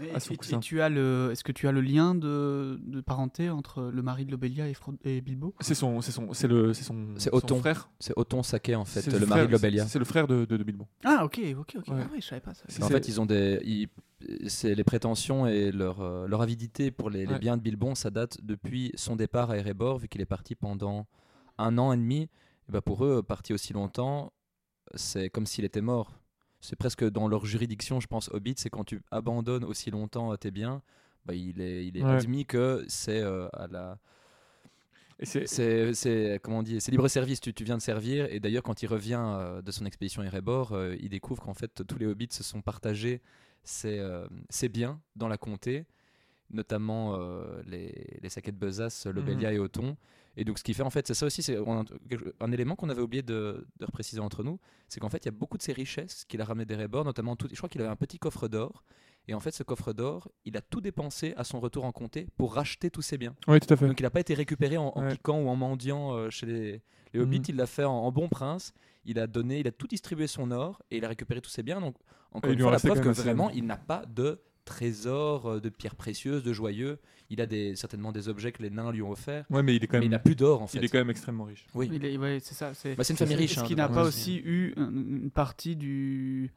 [0.00, 0.56] Mais- à son et- cousin.
[0.56, 4.02] et tu as le, est-ce que tu as le lien de, de parenté entre le
[4.02, 5.54] mari de Lobelia et, Fro- et Bilbo?
[5.60, 7.58] C'est son, c'est son, c'est le, c'est son, C'est son Othon.
[7.60, 7.90] frère.
[8.00, 9.86] C'est Othon Saquet en fait, le frère- mari de Lobelia.
[9.86, 10.86] C'est le frère de, de, de Bilbon.
[11.04, 11.88] Ah ok, ok, ok.
[11.88, 12.00] Ouais.
[12.02, 12.64] Ah oui, je savais pas ça.
[12.84, 13.88] En fait, ils ont des, ils-
[14.48, 17.38] c'est les prétentions et leur, euh, leur avidité pour les, les Ouais.
[17.38, 21.06] biens de Bilbon, ça date depuis son départ à Erebor, vu qu'il est parti pendant
[21.58, 22.28] un an et demi.
[22.68, 24.32] Et ben pour eux, parti aussi longtemps,
[24.94, 26.19] c'est comme s'il était mort.
[26.60, 30.50] C'est presque dans leur juridiction, je pense, Hobbit, c'est quand tu abandonnes aussi longtemps tes
[30.50, 30.82] biens,
[31.26, 32.16] bah, il est, il est Ouais.
[32.16, 33.98] admis que c'est euh, à la.
[35.22, 38.26] C'est comment on dit, c'est libre service, tu, tu viens de servir.
[38.32, 41.82] Et d'ailleurs, quand il revient euh, de son expédition Erebor, euh, il découvre qu'en fait,
[41.86, 43.20] tous les hobbits se sont partagés
[43.62, 45.84] ses, euh, ses biens dans la comté,
[46.50, 49.96] notamment euh, les, les saquets de besace, Lobelia et Othon.
[50.36, 51.56] Et donc, ce qui fait, en fait, c'est ça aussi, c'est
[52.40, 54.58] un élément qu'on avait oublié de, de repréciser entre nous,
[54.88, 57.36] c'est qu'en fait, il y a beaucoup de ces richesses qu'il a ramenées d'Erebor, notamment
[57.36, 57.48] tout.
[57.50, 58.84] Je crois qu'il avait un petit coffre d'or.
[59.28, 62.26] Et en fait, ce coffre d'or, il a tout dépensé à son retour en comté
[62.36, 63.34] pour racheter tous ses biens.
[63.48, 63.86] oui, tout à fait.
[63.86, 65.12] Donc il n'a pas été récupéré en, en Ouais.
[65.12, 66.82] piquant ou en mendiant euh, chez les,
[67.12, 67.44] les hobbits, Mhm.
[67.48, 68.72] il l'a fait en, en bon prince.
[69.04, 71.62] Il a donné, il a tout distribué son or et il a récupéré tous ses
[71.62, 71.80] biens.
[71.80, 71.96] Donc
[72.32, 75.68] encore Et une fois, la preuve que vraiment il n'a pas de trésor, euh, de
[75.68, 76.98] pierres précieuses, de joyeux.
[77.32, 79.84] Il a des, certainement des objets que les nains lui ont offerts, Ouais, mais il
[79.84, 80.78] est quand mais il même, n'a plus d'or en fait.
[80.78, 81.64] il est quand même extrêmement riche.
[81.74, 81.88] Oui.
[81.92, 82.74] Il est- ouais, c'est ça.
[82.74, 83.52] C'est Bah, c'est une famille riche.
[83.52, 86.50] Est-ce hein, qu'il n'a pas aussi eu une, partie du,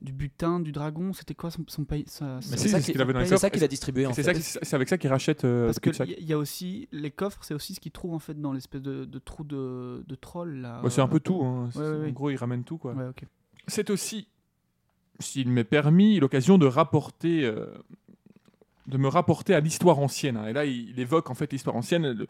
[0.00, 4.06] du butin du dragon C'était quoi son, son pays si, C'est ça qu'il a distribué
[4.06, 4.32] en C'est fait.
[4.32, 7.10] ça qui- c'est avec ça qu'il rachète euh, Parce que il y, a aussi les
[7.10, 10.14] coffres, c'est aussi ce qu'il trouve en fait dans l'espèce de, de trou de, de
[10.14, 10.80] troll là.
[10.88, 11.42] C'est un peu tout.
[11.44, 11.68] hein.
[11.74, 12.78] ouais, ouais, En gros, il ramène tout.
[12.78, 12.94] quoi.
[13.66, 14.26] C'est aussi,
[15.20, 17.66] s'il m'est permis, l'occasion de rapporter, euh,
[18.86, 20.36] de me rapporter à l'histoire ancienne.
[20.36, 20.46] hein.
[20.46, 22.26] Et là, il, évoque en fait l'histoire ancienne.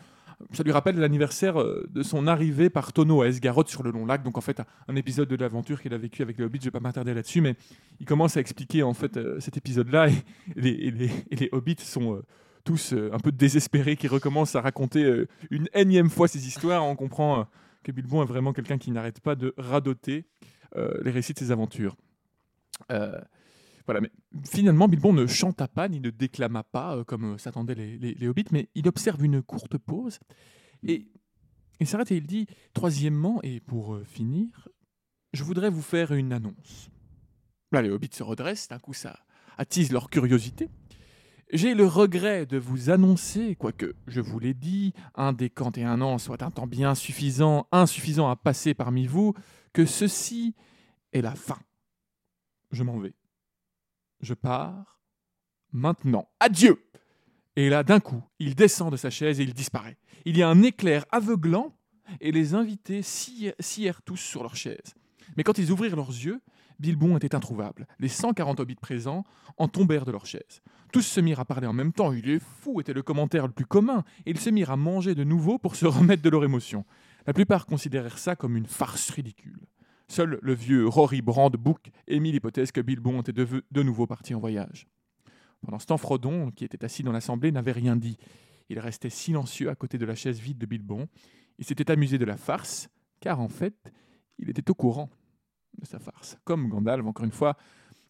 [0.52, 4.04] Ça lui rappelle l'anniversaire euh, de son arrivée par tonneau à Esgaroth sur le long
[4.06, 4.22] lac.
[4.22, 6.58] Donc en fait, un, épisode de l'aventure qu'il a vécu avec les Hobbits.
[6.60, 7.54] Je vais pas m'attarder là-dessus, mais
[8.00, 10.08] il commence à expliquer en fait euh, cet épisode-là.
[10.56, 12.22] Et, les, Hobbits sont
[12.64, 16.82] tous un peu désespérés, qui recommencent à raconter une énième fois ces histoires.
[16.82, 17.46] On comprend
[17.82, 20.24] que Bilbon est vraiment quelqu'un qui n'arrête pas de radoter
[20.74, 21.94] les récits de ses aventures.
[22.90, 23.20] Euh,
[23.86, 24.10] voilà, mais
[24.50, 28.14] finalement, Bilbon ne chanta pas ni ne déclama pas, euh, comme euh, s'attendaient les, les-
[28.14, 30.18] les hobbits, mais il observe une courte pause
[30.82, 31.10] et
[31.80, 34.68] il s'arrête et il dit Troisièmement, et pour euh, finir,
[35.32, 36.88] je voudrais vous faire une annonce.
[37.72, 39.18] Là, les hobbits se redressent, d'un coup, ça
[39.58, 40.70] attise leur curiosité.
[41.52, 46.00] J'ai le regret de vous annoncer, quoique je vous l'ai dit, un des et un
[46.00, 49.34] an soit un temps bien suffisant, insuffisant à passer parmi vous,
[49.72, 50.54] que ceci
[51.12, 51.58] est la fin.
[52.74, 53.14] Je m'en vais.
[54.20, 55.00] Je pars
[55.72, 56.28] maintenant.
[56.40, 56.84] Adieu
[57.56, 59.96] Et là, d'un coup, il descend de sa chaise et il disparaît.
[60.24, 61.76] Il y a un éclair aveuglant
[62.20, 64.94] et les invités sci- scièrent tous sur leurs chaises.
[65.36, 66.40] Mais quand ils ouvrirent leurs yeux,
[66.80, 67.86] Bilbon était introuvable.
[68.00, 69.24] Les 140 hobbits présents
[69.56, 70.60] en tombèrent de leurs chaises.
[70.92, 72.12] Tous se mirent à parler en même temps.
[72.12, 75.14] Il est fou, était le commentaire le plus commun, et ils se mirent à manger
[75.14, 76.84] de nouveau pour se remettre de leur émotion.
[77.26, 79.60] La plupart considérèrent ça comme une farce ridicule.
[80.08, 84.40] Seul le vieux Rory Brandebook émit l'hypothèse que Bilbon était de, de nouveau parti en
[84.40, 84.86] voyage.
[85.64, 88.18] Pendant ce temps, Frodon, qui était assis dans l'assemblée, n'avait rien dit.
[88.68, 91.08] Il restait silencieux à côté de la chaise vide de Bilbon.
[91.58, 92.88] Il s'était amusé de la farce,
[93.20, 93.92] car en fait,
[94.38, 95.10] il était au courant
[95.78, 96.38] de sa farce.
[96.44, 97.56] Comme Gandalf, encore une fois,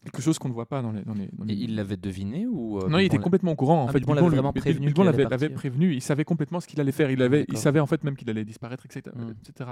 [0.05, 1.01] quelque chose qu'on ne voit pas dans les.
[1.03, 3.55] Dans les, dans Et les- il l'avait deviné ou euh, non, il était complètement au
[3.55, 3.83] courant.
[3.83, 5.55] En Ah, fait, Bilbon l'avait prévenu Bilbon qu'il allait l'avait l'avait partir.
[5.55, 5.93] prévenu.
[5.93, 7.11] Il savait complètement ce qu'il allait faire.
[7.11, 9.15] Il avait, il savait en fait même qu'il allait disparaître, etc.
[9.15, 9.31] Hmm.
[9.47, 9.69] etc.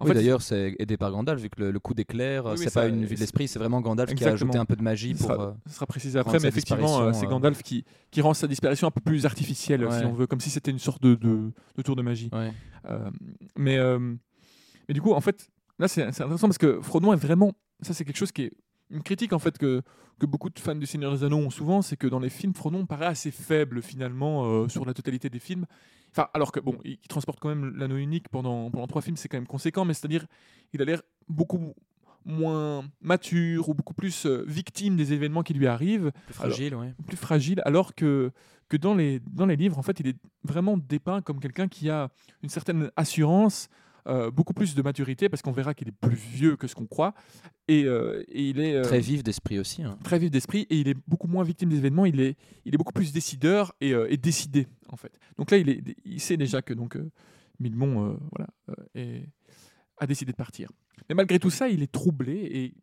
[0.00, 2.58] En Oui, fait, d'ailleurs, c'est aidé par Gandalf, vu que le, le coup d'éclair, Oui,
[2.58, 4.76] c'est ça- pas une vue de l'esprit, c'est vraiment Gandalf qui a ajouté un peu
[4.76, 5.32] de magie Ce pour.
[5.32, 8.88] sera, euh, sera précisé après, mais effectivement, euh, c'est Gandalf qui, qui rend sa disparition
[8.88, 11.82] un peu plus artificielle, si on veut, comme si c'était une sorte de, de, de
[11.82, 12.30] tour de magie.
[12.32, 12.52] ouais.
[12.88, 13.10] Euh,
[13.56, 13.78] mais,
[14.88, 17.52] mais du coup, en fait, là, c'est c'est intéressant parce que Frodon est vraiment.
[17.82, 18.52] Ça, c'est quelque chose qui est
[18.90, 19.82] une critique, en fait, que,
[20.18, 22.54] que beaucoup de fans du Seigneur des Anneaux ont souvent, c'est que dans les films,
[22.54, 25.66] Frodon paraît assez faible, finalement, euh, sur la totalité des films.
[26.12, 29.16] Enfin, alors que, bon, il, il transporte quand même l'anneau unique pendant, pendant trois films,
[29.16, 30.26] c'est quand même conséquent, mais c'est-à-dire,
[30.72, 31.74] il a l'air beaucoup
[32.26, 36.94] moins mature ou beaucoup plus euh, victime des événements qui lui arrivent Plus fragile, ouais.
[37.06, 38.32] plus fragile, alors que,
[38.68, 41.88] que dans, les, dans les livres, en fait, il est vraiment dépeint comme quelqu'un qui
[41.88, 42.10] a
[42.42, 43.68] une certaine assurance,
[44.06, 46.86] euh, beaucoup plus de maturité, parce qu'on verra qu'il est plus vieux que ce qu'on
[46.86, 47.14] croit,
[47.68, 49.82] et, euh, et il est euh, Très vif d'esprit aussi.
[49.82, 49.98] hein.
[50.04, 52.78] très vif d'esprit, et il est beaucoup moins victime des événements, il est, il est
[52.78, 55.12] beaucoup plus décideur et, et décidé, en fait.
[55.38, 56.96] Donc là, il, est, il sait déjà que donc,
[57.58, 58.48] voilà,
[58.94, 59.28] est-
[59.98, 60.70] a décidé de partir.
[61.08, 62.74] Mais malgré tout ça, il est troublé, et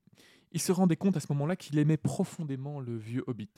[0.52, 3.50] il se rendait compte à ce moment-là qu'il aimait profondément le vieux Hobbit.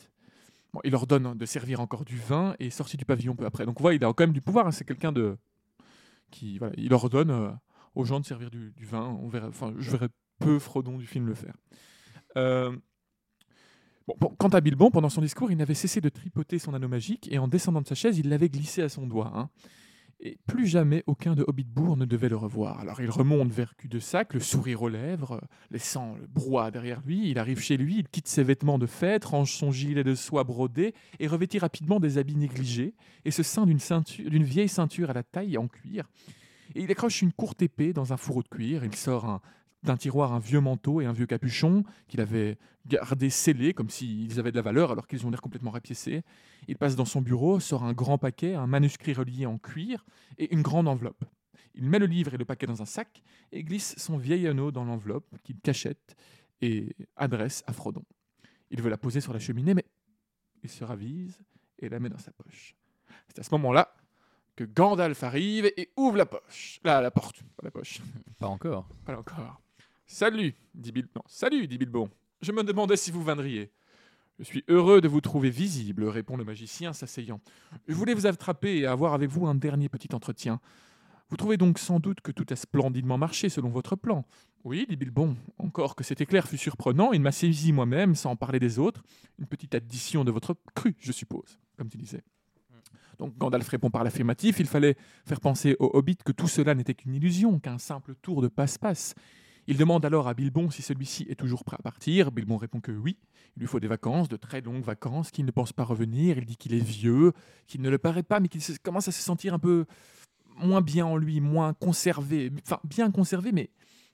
[0.73, 3.45] Bon, il leur donne de servir encore du vin et est sorti du pavillon peu
[3.45, 3.65] après.
[3.65, 4.67] Donc, on voit, il a quand même du pouvoir.
[4.67, 4.71] hein.
[4.71, 5.37] C'est quelqu'un de
[6.41, 7.51] il leur donne euh,
[7.95, 9.19] aux gens de servir du, vin.
[9.77, 10.07] Je verrai
[10.39, 11.55] peu Frodon du film le faire.
[12.37, 12.75] Euh,
[14.37, 17.39] quant à Bilbon, pendant son discours, il n'avait cessé de tripoter son anneau magique et
[17.39, 19.31] en descendant de sa chaise, il l'avait glissé à son doigt.
[19.35, 19.49] hein.
[20.21, 22.79] Et plus jamais aucun de Hobbitbourg ne devait le revoir.
[22.79, 27.29] Alors il remonte vers cul-de-sac, le sourire aux lèvres, laissant le brouhaha derrière lui.
[27.29, 30.45] Il arrive chez lui, il quitte ses vêtements de fête, range son gilet de soie
[30.45, 35.23] brodé et revêtit rapidement des habits négligés et se ceint d'une vieille ceinture à la
[35.23, 36.09] taille en cuir.
[36.75, 38.83] Et il accroche une courte épée dans un fourreau de cuir.
[38.85, 39.41] Il sort un
[39.85, 44.39] d'un tiroir un vieux manteau et un vieux capuchon qu'il avait gardé scellés comme s'ils
[44.39, 46.23] avaient de la valeur alors qu'ils ont l'air complètement rapiécés.
[46.67, 50.05] Il passe dans son bureau, sort un grand paquet, un manuscrit relié en cuir
[50.37, 51.25] et une grande enveloppe.
[51.73, 53.21] Il met le livre et le paquet dans un sac
[53.51, 56.15] et glisse son vieil anneau dans l'enveloppe qu'il cachette
[56.61, 58.03] et adresse à Frodon.
[58.71, 59.85] Il veut la poser sur la cheminée, mais
[60.63, 61.39] il se ravise
[61.79, 62.75] et la met dans sa poche.
[63.27, 63.93] C'est à ce moment-là
[64.55, 66.79] que Gandalf arrive et ouvre la poche.
[66.83, 68.01] Là, la porte, pas la poche.
[68.39, 68.87] Pas encore.
[69.05, 69.61] Pas encore.
[70.07, 71.09] Salut, dit Bilbo.
[71.15, 72.09] Non, salut, dit Bilbo.
[72.41, 73.71] Je me demandais si vous viendriez.
[74.37, 77.39] Je suis heureux de vous trouver visible, répond le magicien, s'asseyant.
[77.87, 80.59] Je voulais vous attraper et avoir avec vous un dernier petit entretien.
[81.29, 84.25] Vous trouvez donc sans doute que tout a splendidement marché selon votre plan.
[84.63, 85.35] Oui, dit Bilbon.
[85.57, 89.03] Encore que cet éclair fut surprenant, il m'a saisi moi-même, sans parler des autres.
[89.39, 92.21] Une petite addition de votre cru, je suppose, comme tu disais.
[93.17, 94.59] Donc Gandalf répond par l'affirmatif.
[94.59, 98.41] Il fallait faire penser au Hobbit que tout cela n'était qu'une illusion, qu'un simple tour
[98.43, 99.15] de passe-passe.
[99.67, 102.31] Il demande alors à Bilbon si celui-ci est toujours prêt à partir.
[102.31, 103.17] Bilbon répond que oui.
[103.57, 106.37] Il lui faut des vacances, de très longues vacances, qu'il ne pense pas revenir.
[106.37, 107.31] Il dit qu'il est vieux,
[107.67, 109.85] qu'il ne le paraît pas, mais qu'il commence à se sentir un peu
[110.57, 112.51] moins bien en lui, moins conservé.
[112.63, 113.69] Enfin, bien conservé, mais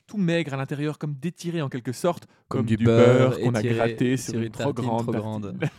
[0.07, 4.17] tout maigre à l'intérieur, comme détiré en quelque sorte, comme, du, beurre, qu'on a gratté
[4.17, 5.03] sur, une, trop grande.
[5.03, 5.59] trop grande.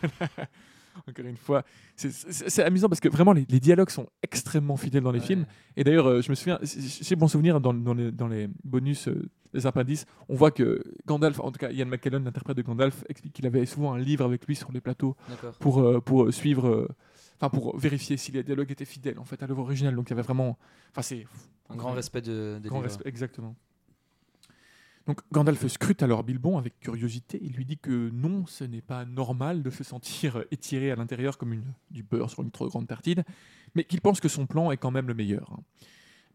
[1.07, 1.63] Encore une fois,
[1.95, 5.25] c'est- amusant parce que vraiment les, les dialogues sont extrêmement fidèles dans les Ouais.
[5.25, 5.45] films.
[5.75, 9.07] Et d'ailleurs, euh, je me souviens, j'ai bon souvenir dans, dans les, dans les bonus,
[9.07, 13.03] euh, les appendices, on voit que Gandalf, en tout cas Ian McKellen, l'interprète de Gandalf,
[13.09, 15.15] explique qu'il avait souvent un livre avec lui sur les plateaux
[15.59, 16.87] pour, euh, pour suivre, euh,
[17.37, 19.95] enfin pour vérifier si les dialogues étaient fidèles en fait à l'œuvre originale.
[19.95, 20.57] Donc il y avait vraiment,
[20.91, 21.25] enfin c'est
[21.69, 22.83] Un grand respect de, Grand livres.
[22.89, 23.55] respect, exactement.
[25.33, 27.37] Gandalf scrute alors Bilbon avec curiosité.
[27.41, 31.37] Il lui dit que non, ce n'est pas normal de se sentir étiré à l'intérieur
[31.37, 31.61] comme
[31.91, 33.23] du beurre sur une trop grande tartine,
[33.75, 35.59] mais qu'il pense que son plan est quand même le meilleur.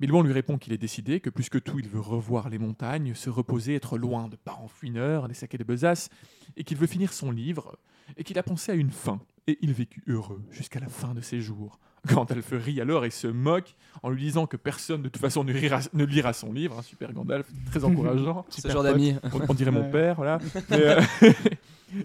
[0.00, 3.14] Bilbon lui répond qu'il est décidé, que plus que tout, il veut revoir les montagnes,
[3.14, 6.08] se reposer, être loin de parents fouineurs, des saquets de besaces,
[6.56, 7.78] et qu'il veut finir son livre,
[8.16, 9.20] et qu'il a pensé à une fin.
[9.48, 11.80] Et il vécut heureux jusqu'à la fin de ses jours.
[12.06, 15.52] Gandalf rit alors et se moque en lui disant que personne de toute façon ne,
[15.52, 16.78] rira- ne lira son livre.
[16.78, 18.46] hein, super Gandalf, très encourageant.
[18.50, 19.16] Ce super genre d'amis.
[19.32, 20.38] On, on dirait mon père, voilà.
[20.70, 21.02] Mais, euh,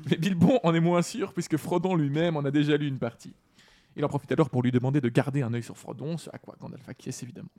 [0.10, 3.34] mais Bilbon en est moins sûr puisque Frodon lui-même en a déjà lu une partie.
[3.96, 6.38] Il en profite alors pour lui demander de garder un œil sur Frodon, ce à
[6.40, 7.50] quoi Gandalf acquiesce évidemment.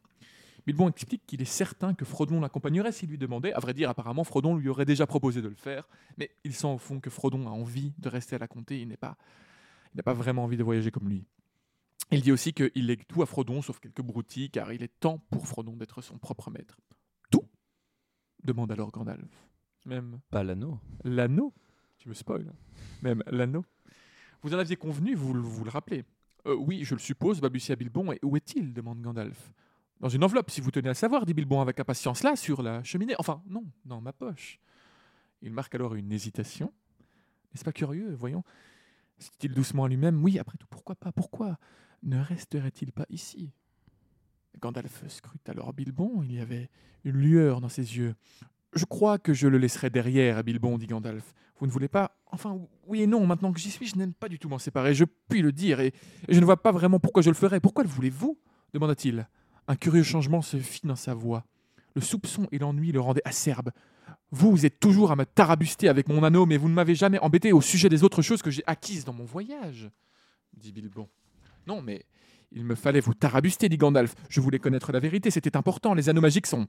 [0.66, 3.52] Bilbon explique qu'il est certain que Frodon l'accompagnerait s'il lui demandait.
[3.52, 6.66] À vrai dire, apparemment, Frodon lui aurait déjà proposé de le faire, mais il sent
[6.68, 8.80] au fond que Frodon a envie de rester à la comté.
[8.80, 9.16] Il n'est pas,
[9.92, 11.24] il n'a pas vraiment envie de voyager comme lui.
[12.10, 15.18] Il dit aussi qu'il lègue tout à Frodon, sauf quelques broutilles, car il est temps
[15.30, 16.78] pour Frodon d'être son propre maître.
[17.30, 17.48] Tout
[18.44, 19.48] demande alors Gandalf.
[19.86, 20.78] Même Pas l'anneau.
[21.04, 21.52] l'anneau.
[21.98, 22.52] Tu me spoil.
[23.02, 23.64] Même l'anneau.
[24.42, 26.04] Vous en aviez convenu, vous, le- vous le rappelez.
[26.46, 28.12] Euh, oui, je le suppose, balbutia Bilbon.
[28.12, 29.52] Et où est-il demande Gandalf.
[30.00, 32.22] Dans une enveloppe, si vous tenez à savoir, dit Bilbon avec impatience.
[32.22, 33.14] Là, sur la cheminée.
[33.18, 34.58] Enfin, non, dans ma poche.
[35.40, 36.72] Il marque alors une hésitation.
[37.52, 38.42] N'est-ce pas curieux Voyons.
[39.18, 40.22] Se dit-il doucement à lui-même.
[40.22, 41.58] Oui, après tout, pourquoi pas Pourquoi
[42.04, 43.50] ne resterait-il pas ici?
[44.60, 46.22] Gandalf scrute alors Bilbon.
[46.22, 46.70] Il y avait
[47.04, 48.14] une lueur dans ses yeux.
[48.74, 51.34] Je crois que je le laisserai derrière, Bilbon, dit Gandalf.
[51.58, 52.16] Vous ne voulez pas?
[52.32, 54.94] Enfin, oui et non, maintenant que j'y suis, je n'aime pas du tout m'en séparer,
[54.94, 55.92] je puis le dire, et,
[56.28, 57.60] et je ne vois pas vraiment pourquoi je le ferais.
[57.60, 58.38] Pourquoi le voulez-vous?
[58.72, 59.28] demanda-t-il.
[59.68, 61.44] Un curieux changement se fit dans sa voix.
[61.94, 63.70] Le soupçon et l'ennui le rendaient acerbe.
[64.32, 67.20] Vous, vous êtes toujours à me tarabuster avec mon anneau, mais vous ne m'avez jamais
[67.20, 69.88] embêté au sujet des autres choses que j'ai acquises dans mon voyage,
[70.56, 71.08] dit Bilbon.
[71.66, 72.04] Non, mais
[72.52, 74.14] il me fallait vous tarabuster, dit Gandalf.
[74.28, 75.94] Je voulais connaître la vérité, c'était important.
[75.94, 76.66] Les anneaux magiques sont.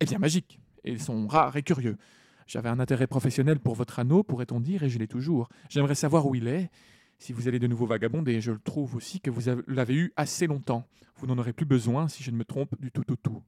[0.00, 0.60] Eh bien, magiques.
[0.84, 1.96] Et ils sont rares et curieux.
[2.46, 5.48] J'avais un intérêt professionnel pour votre anneau, pourrait-on dire, et je l'ai toujours.
[5.68, 6.70] J'aimerais savoir où il est.
[7.18, 10.12] Si vous allez de nouveau vagabonder, je le trouve aussi que vous avez- l'avez eu
[10.16, 10.86] assez longtemps.
[11.16, 13.42] Vous n'en aurez plus besoin, si je ne me trompe, du tout au tout.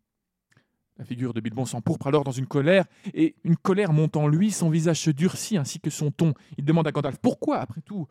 [0.98, 4.50] La figure de Bilbon s'empourpre alors dans une colère, et une colère monte en lui,
[4.50, 6.34] son visage se durcit ainsi que son ton.
[6.58, 8.06] Il demande à Gandalf Pourquoi, après tout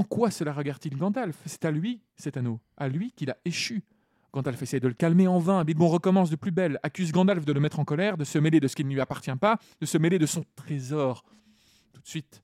[0.00, 1.36] En quoi cela regarde-t-il Gandalf?
[1.44, 3.84] C'est à lui, cet anneau, à lui qu'il a échu.
[4.32, 5.62] Gandalf essaie de le calmer en vain.
[5.62, 8.60] Bilbon recommence de plus belle, accuse Gandalf de le mettre en colère, de se mêler
[8.60, 11.22] de ce qui ne lui appartient pas, de se mêler de son trésor.
[11.92, 12.42] Tout de suite,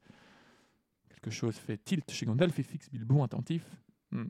[1.09, 3.63] quelque chose fait tilt chez Gandalf et fixe Bilbon attentif.
[4.11, 4.27] Hmm.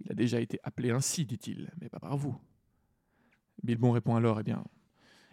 [0.00, 2.36] Il a déjà été appelé ainsi, dit-il, mais pas par vous.
[3.62, 4.64] Bilbon répond alors Eh bien,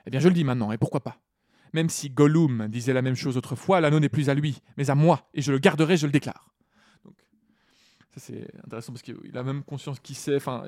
[0.06, 1.20] eh bien, je le dis maintenant, et pourquoi pas?
[1.74, 4.94] Même si Gollum disait la même chose autrefois, l'anneau n'est plus à lui, mais à
[4.94, 6.50] moi, et je le garderai, je le déclare.
[8.13, 10.36] Ça c'est intéressant parce qu'il a même conscience qui sait.
[10.38, 10.63] Enfin,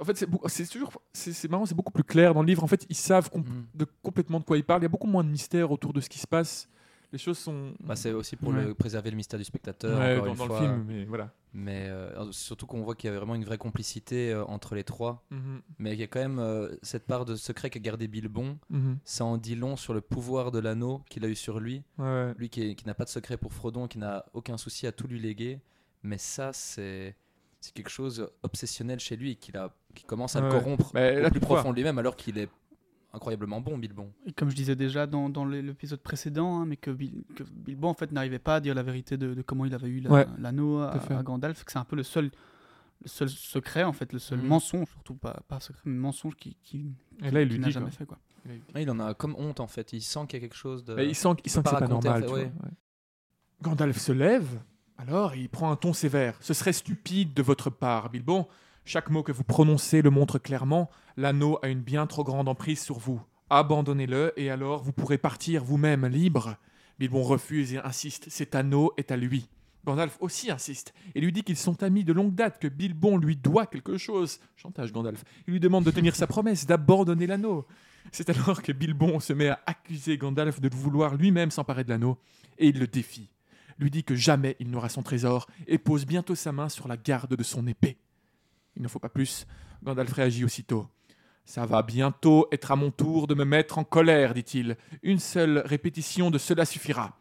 [0.00, 2.64] en fait, c'est toujours, c'est marrant, c'est beaucoup plus clair dans le livre.
[2.64, 4.80] En fait, ils savent com- de complètement de quoi ils parlent.
[4.80, 6.68] Il y a beaucoup moins de mystère autour de ce qui se passe.
[7.12, 7.72] les choses sont.
[7.80, 8.64] Bah, c'est aussi pour Ouais.
[8.64, 9.96] le, préserver le mystère du spectateur.
[9.98, 10.60] Ouais, encore dans, une dans fois.
[10.60, 11.32] le film, mais voilà.
[11.54, 14.82] Mais euh, surtout qu'on voit qu'il y a vraiment une vraie complicité euh, entre les
[14.82, 15.24] trois.
[15.30, 18.58] Mhm, Mais il y a quand même euh, cette part de secret qu'a gardé Bilbon.
[18.70, 18.98] mhm.
[19.04, 21.84] Ça en dit long sur le pouvoir de l'anneau qu'il a eu sur lui.
[21.98, 22.34] Ouais.
[22.38, 25.06] Lui qui, qui n'a pas de secret pour Frodon, qui n'a aucun souci à tout
[25.06, 25.60] lui léguer.
[26.02, 27.16] Mais ça, c'est
[27.60, 30.92] c'est quelque chose obsessionnel chez lui et qu'il a, qui commence à Ouais, le corrompre
[30.94, 32.48] Bah, là, plus profond de lui-même, alors qu'il est
[33.12, 34.12] incroyablement bon, Bilbon.
[34.26, 37.42] Et comme je disais déjà dans, dans l'é- l'épisode précédent, hein, mais que, Bil- que
[37.44, 40.00] Bilbo en fait n'arrivait pas à dire la vérité de, de comment il avait eu
[40.00, 42.30] la- Ouais, l'anneau à, Gandalf, que c'est un peu le seul,
[43.02, 44.46] le seul secret en fait, le seul Mhm.
[44.46, 46.92] mensonge surtout pas, pas secret mais mensonge qui, qui,
[47.24, 47.92] Et là, il qui lui n'a jamais quoi.
[47.96, 48.18] fait quoi.
[48.74, 49.92] Ah, il en a comme honte en fait.
[49.92, 50.96] Il sent qu'il y a quelque chose de.
[51.02, 52.12] Il sent, il sent que pas c'est pas normal.
[52.12, 52.50] en tu fait, vois, ouais.
[53.62, 54.60] Gandalf se lève,
[54.98, 56.36] alors il prend un ton sévère.
[56.40, 58.46] Ce serait stupide de votre part, Bilbon.
[58.84, 60.90] Chaque mot que vous prononcez le montre clairement.
[61.16, 63.20] L'anneau a une bien trop grande emprise sur vous.
[63.50, 66.56] Abandonnez-le et alors vous pourrez partir vous-même libre.
[66.98, 68.26] Bilbon refuse et insiste.
[68.30, 69.48] Cet anneau est à lui.
[69.84, 73.36] Gandalf aussi insiste et lui dit qu'ils sont amis de longue date, que Bilbon lui
[73.36, 74.40] doit quelque chose.
[74.56, 75.24] Chantage Gandalf.
[75.46, 77.66] Il lui demande de tenir sa promesse, d'abandonner l'anneau.
[78.10, 82.18] C'est alors que Bilbon se met à accuser Gandalf de vouloir lui-même s'emparer de l'anneau,
[82.58, 83.30] et il le défie.
[83.78, 86.96] Lui dit que jamais il n'aura son trésor, et pose bientôt sa main sur la
[86.96, 87.98] garde de son épée.
[88.76, 89.46] Il ne faut pas plus.
[89.82, 90.88] Gandalf réagit aussitôt.
[91.44, 94.76] Ça va bientôt être à mon tour de me mettre en colère, dit-il.
[95.02, 97.18] Une seule répétition de cela suffira.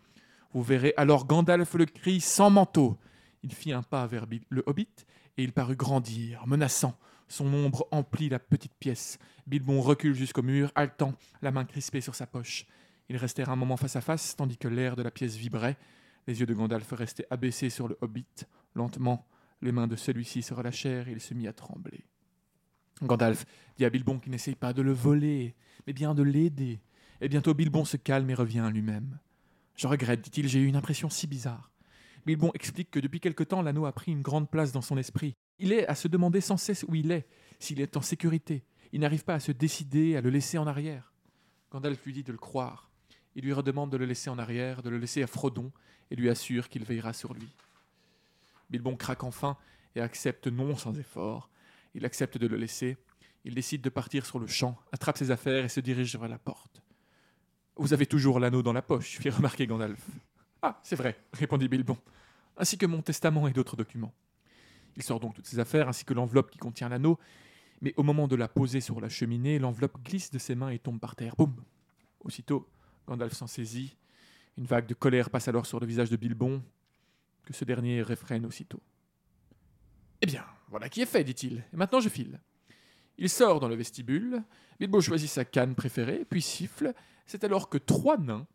[0.53, 2.97] Vous verrez alors Gandalf le cri sans manteau.
[3.43, 4.87] Il fit un pas vers le hobbit,
[5.37, 6.97] et il parut grandir, menaçant.
[7.27, 9.19] Son ombre emplit la petite pièce.
[9.47, 12.65] Bilbon recule jusqu'au mur, haletant, la main crispée sur sa poche.
[13.09, 15.77] Ils restèrent un moment face à face, tandis que l'air de la pièce vibrait.
[16.27, 18.25] Les yeux de Gandalf restaient abaissés sur le hobbit.
[18.73, 19.27] Lentement,
[19.61, 22.05] les mains de celui-ci se relâchèrent et il se mit à trembler.
[23.01, 23.45] Gandalf
[23.77, 26.81] dit à Bilbon qu'il n'essaye pas de le voler, mais bien de l'aider.
[27.21, 29.19] Et bientôt Bilbon se calme et revient à lui-même.
[29.75, 31.71] Je regrette, dit-il, j'ai eu une impression si bizarre.
[32.25, 35.35] Bilbon explique que depuis quelque temps, l'anneau a pris une grande place dans son esprit.
[35.59, 37.27] Il est à se demander sans cesse où il est,
[37.59, 38.63] s'il est en sécurité.
[38.91, 41.13] Il n'arrive pas à se décider à le laisser en arrière.
[41.71, 42.89] Gandalf lui dit de le croire.
[43.35, 45.71] Il lui redemande de le laisser en arrière, de le laisser à Frodon,
[46.09, 47.49] et lui assure qu'il veillera sur lui.
[48.69, 49.57] Bilbon craque enfin
[49.95, 51.49] et accepte non sans effort.
[51.93, 52.97] Il accepte de le laisser.
[53.43, 56.39] Il décide de partir sur le champ, attrape ses affaires et se dirige vers la
[56.39, 56.81] porte.
[57.77, 60.01] Vous avez toujours l'anneau dans la poche, fit remarquer Gandalf.
[60.61, 61.97] Ah, c'est vrai, répondit Bilbon,
[62.57, 64.13] ainsi que mon testament et d'autres documents.
[64.95, 67.19] Il sort donc toutes ses affaires ainsi que l'enveloppe qui contient l'anneau,
[67.81, 70.79] mais au moment de la poser sur la cheminée, l'enveloppe glisse de ses mains et
[70.79, 71.35] tombe par terre.
[71.35, 71.53] Boum
[72.21, 72.67] Aussitôt,
[73.07, 73.95] Gandalf s'en saisit.
[74.57, 76.63] Une vague de colère passe alors sur le visage de Bilbon,
[77.43, 78.81] que ce dernier réfrène aussitôt.
[80.21, 81.63] Eh bien, voilà qui est fait, dit-il.
[81.73, 82.39] Et maintenant je file.
[83.17, 84.43] Il sort dans le vestibule.
[84.79, 86.93] Bilbo choisit sa canne préférée, puis siffle.
[87.25, 88.45] C'est alors que trois nains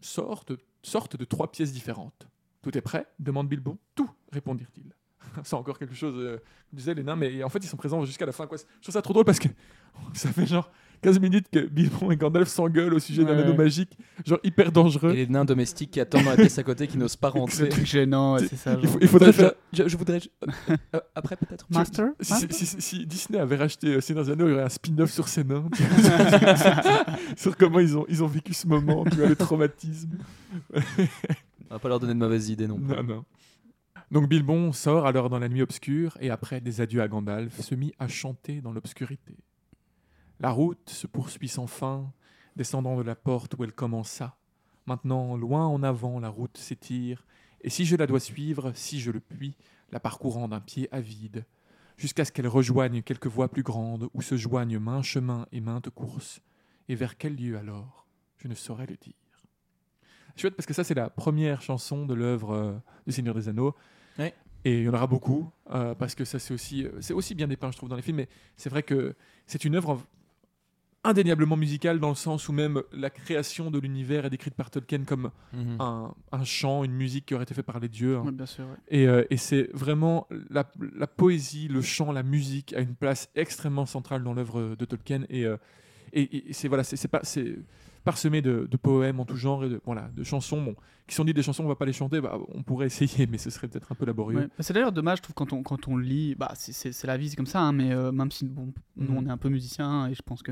[0.00, 0.52] sortent,
[0.82, 2.26] sortent de trois pièces différentes.
[2.62, 3.06] Tout est prêt?
[3.18, 3.78] demande Bilbo.
[3.94, 4.92] Tout, répondirent-ils.
[5.44, 6.38] C'est encore quelque chose, euh,
[6.72, 8.46] disaient les nains, mais en fait ils sont présents jusqu'à la fin.
[8.46, 8.58] Quoi.
[8.58, 9.48] Je trouve ça trop drôle parce que
[10.14, 10.70] ça fait genre
[11.02, 13.42] 15 minutes que Bilbo et Gandalf s'engueulent au sujet d'un Ouais.
[13.42, 15.10] anneau magique, genre hyper dangereux.
[15.10, 17.38] Et les nains domestiques qui attendent dans la pièce à côté qui n'osent pas C'est
[17.40, 17.68] rentrer.
[17.70, 18.74] truc gênant, ouais, c'est ça.
[18.74, 18.92] Il, genre.
[18.92, 19.52] faut- il faudrait faire.
[19.72, 20.20] je, je voudrais.
[20.70, 21.66] euh, euh, après, peut-être.
[21.70, 22.06] Master?
[22.20, 22.52] Si, Master?
[22.52, 25.10] si- si- si Disney avait racheté euh, Seigneur des Anneaux, il y aurait un spin-off
[25.10, 25.64] sur ces nains.
[27.36, 30.10] sur comment ils ont, ils ont vécu ce moment, tu vois, le traumatisme.
[30.74, 32.94] On va pas leur donner de mauvaises idées non plus.
[32.94, 33.24] Non, non.
[34.10, 37.74] Donc Bilbon sort alors dans la nuit obscure et après des adieux à Gandalf, se
[37.74, 39.34] mit à chanter dans l'obscurité.
[40.42, 42.12] La route se poursuit sans fin,
[42.56, 44.36] descendant de la porte où elle commença.
[44.86, 47.24] Maintenant, loin en avant, la route s'étire,
[47.60, 49.56] et si je la dois suivre, si je le puis,
[49.92, 51.46] la parcourant d'un pied avide,
[51.96, 55.90] jusqu'à ce qu'elle rejoigne quelque voie plus grande où se joignent maint chemin et mainte
[55.90, 56.40] course.
[56.88, 58.08] Et vers quel lieu alors?
[58.38, 59.14] Je ne saurais le dire.
[60.34, 62.72] Chouette parce que ça c'est la première chanson de l'œuvre euh,
[63.06, 63.76] du Seigneur des Anneaux.
[64.18, 64.34] Ouais.
[64.64, 67.36] Et il y en aura beaucoup euh, parce que ça c'est aussi euh, c'est aussi
[67.36, 68.16] bien dépeint je trouve dans les films.
[68.16, 69.14] Mais c'est vrai que
[69.46, 70.00] c'est une œuvre
[71.04, 75.04] indéniablement musicale dans le sens où même la création de l'univers est décrite par Tolkien
[75.04, 75.76] comme Mhm.
[75.80, 78.16] un, un chant, une musique qui aurait été fait par les dieux.
[78.18, 78.30] hein.
[78.32, 78.66] Bien sûr.
[78.88, 83.28] Et, euh, et c'est vraiment la, la poésie, le chant, la musique a une place
[83.34, 85.22] extrêmement centrale dans l'œuvre de Tolkien.
[85.28, 85.56] Et, euh,
[86.12, 87.56] et, et c'est voilà, c'est c'est pas c'est
[88.04, 90.74] parsemé de, de poèmes en tout genre et de voilà de chansons bon,
[91.06, 93.38] qui sont dites des chansons on va pas les chanter bah, on pourrait essayer mais
[93.38, 94.46] ce serait peut-être un peu laborieux Ouais.
[94.48, 97.30] Bah, C'est d'ailleurs dommage, je trouve, quand on, quand on lit, bah, c'est- la vie,
[97.30, 99.16] c'est comme ça, hein, mais euh, même si bon, nous Mhm.
[99.18, 100.42] on est un peu musiciens et je pense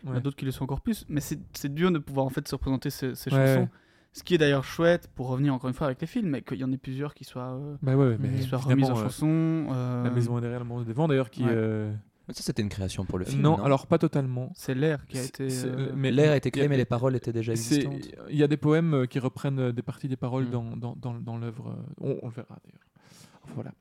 [0.00, 2.26] qu'il y en a d'autres qui le sont encore plus, mais c'est dur de pouvoir
[2.26, 3.54] en fait se représenter ces, ces Ouais.
[3.56, 3.68] chansons.
[4.12, 6.58] Ce qui est d'ailleurs chouette pour revenir encore une fois avec les films, mais qu'il
[6.58, 9.02] y en ait plusieurs qui soient, euh, bah ouais mais qui soient remises en euh,
[9.04, 9.68] chanson.
[9.70, 11.50] euh, la maison est derrière le monde devant d'ailleurs qui ouais.
[11.52, 11.92] euh,
[12.30, 13.40] Ça, c'était une création pour le film.
[13.40, 14.50] non, Non, alors pas totalement.
[14.56, 15.46] C'est l'air qui a été.
[15.64, 17.94] euh, mais- L'air a été il créé, a- mais les paroles étaient déjà existantes.
[18.30, 20.50] Il y a des poèmes qui reprennent des parties des paroles Mm.
[20.50, 21.76] dans, dans, dans, dans l'œuvre.
[22.00, 23.54] On, on le verra d'ailleurs.
[23.54, 23.72] Voilà.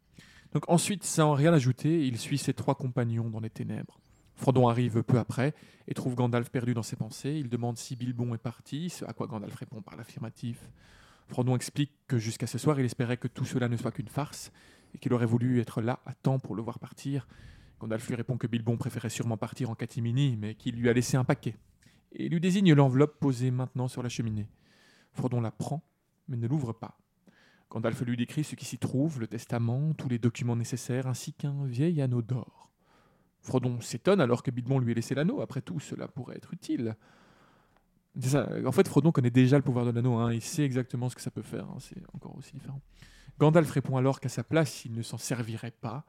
[0.53, 3.99] Donc ensuite, sans rien ajouter, il suit ses trois compagnons dans les ténèbres.
[4.39, 5.53] Frodon arrive peu après
[5.89, 7.33] et trouve Gandalf perdu dans ses pensées.
[7.33, 10.69] Il demande si Bilbon est parti, ce à quoi Gandalf répond par l'affirmatif.
[11.27, 14.53] Frodon explique que jusqu'à ce soir, il espérait que tout cela ne soit qu'une farce
[14.95, 17.27] et qu'il aurait voulu être là à temps pour le voir partir.
[17.81, 21.17] Gandalf lui répond que Bilbon préférait sûrement partir en catimini, mais qu'il lui a laissé
[21.17, 21.57] un paquet
[22.13, 24.47] et lui désigne l'enveloppe posée maintenant sur la cheminée.
[25.11, 25.83] Frodon la prend,
[26.29, 26.97] mais ne l'ouvre pas.
[27.69, 31.65] Gandalf lui décrit ce qui s'y trouve, le testament, tous les documents nécessaires, ainsi qu'un
[31.65, 32.68] vieil anneau d'or.
[33.41, 35.41] Frodon s'étonne alors que Bilbon lui ait laissé l'anneau.
[35.41, 36.95] Après tout, cela pourrait être utile.
[38.65, 40.15] En fait, Frodon connaît déjà le pouvoir de l'anneau.
[40.17, 40.33] hein.
[40.33, 41.65] Il sait exactement ce que ça peut faire.
[41.65, 41.77] hein.
[41.79, 42.81] C'est encore aussi différent.
[43.39, 46.03] Gandalf répond alors qu'à sa place, il ne s'en servirait pas,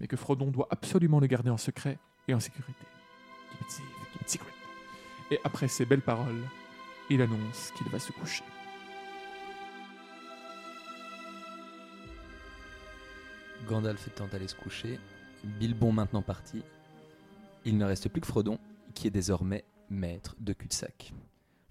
[0.00, 2.84] mais que Frodon doit absolument le garder en secret et en sécurité.
[3.52, 4.52] Keep it safe, keep it secret.
[5.30, 6.42] Et après ces belles paroles,
[7.08, 8.42] il annonce qu'il va se coucher.
[13.68, 14.98] Gandalf étant allé se coucher,
[15.44, 16.62] Bilbon maintenant parti,
[17.64, 18.58] il ne reste plus que Frodon,
[18.94, 21.12] qui est désormais maître de cul-de-sac.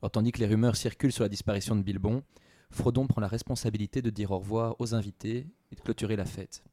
[0.01, 2.21] Alors, tandis que les rumeurs circulent sur la disparition de Bilbon,
[2.69, 6.63] Frodon prend la responsabilité de dire au revoir aux invités et de clôturer la fête.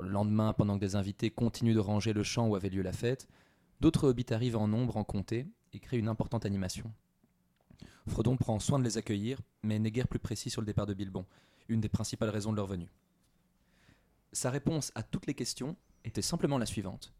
[0.00, 2.92] Le lendemain, pendant que des invités continuent de ranger le champ où avait lieu la
[2.92, 3.26] fête,
[3.80, 6.92] d'autres hobbits arrivent en nombre en comté et créent une importante animation.
[8.06, 10.94] Frodon prend soin de les accueillir, mais n'est guère plus précis sur le départ de
[10.94, 11.26] Bilbon,
[11.68, 12.92] une des principales raisons de leur venue.
[14.32, 17.12] Sa réponse à toutes les questions était simplement la suivante.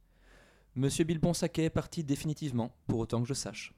[0.77, 3.75] Monsieur Bilbon Saquet est parti définitivement, pour autant que je sache.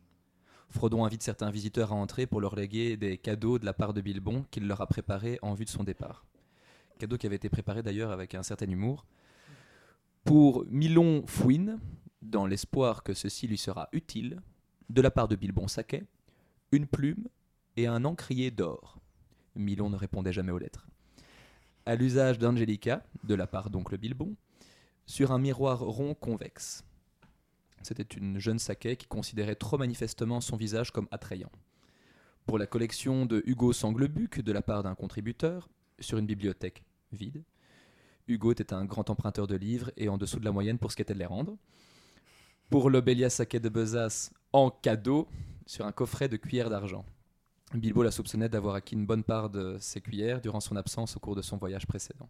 [0.68, 4.02] Frodon invite certains visiteurs à entrer pour leur léguer des cadeaux de la part de
[4.02, 6.26] Bilbon qu'il leur a préparés en vue de son départ.
[6.98, 9.06] Cadeaux qui avaient été préparés d'ailleurs avec un certain humour.
[10.24, 11.80] Pour Milon Fouine,
[12.20, 14.42] dans l'espoir que ceci lui sera utile,
[14.90, 16.04] de la part de Bilbon Saquet,
[16.70, 17.28] une plume
[17.78, 18.98] et un encrier d'or.
[19.54, 20.86] Milon ne répondait jamais aux lettres
[21.86, 24.34] à l'usage d'Angelica, de la part d'oncle Bilbon,
[25.06, 26.84] sur un miroir rond convexe.
[27.82, 31.50] C'était une jeune saquet qui considérait trop manifestement son visage comme attrayant.
[32.46, 35.68] Pour la collection de Hugo Sanglebuc, de la part d'un contributeur,
[35.98, 37.42] sur une bibliothèque vide.
[38.28, 40.96] Hugo était un grand emprunteur de livres et en dessous de la moyenne pour ce
[40.96, 41.56] qu'était de les rendre.
[42.70, 45.28] Pour l'Obélia Saquet de Besace, en cadeau,
[45.66, 47.04] sur un coffret de cuillères d'argent.
[47.78, 51.20] Bilbo la soupçonnait d'avoir acquis une bonne part de ses cuillères durant son absence au
[51.20, 52.28] cours de son voyage précédent.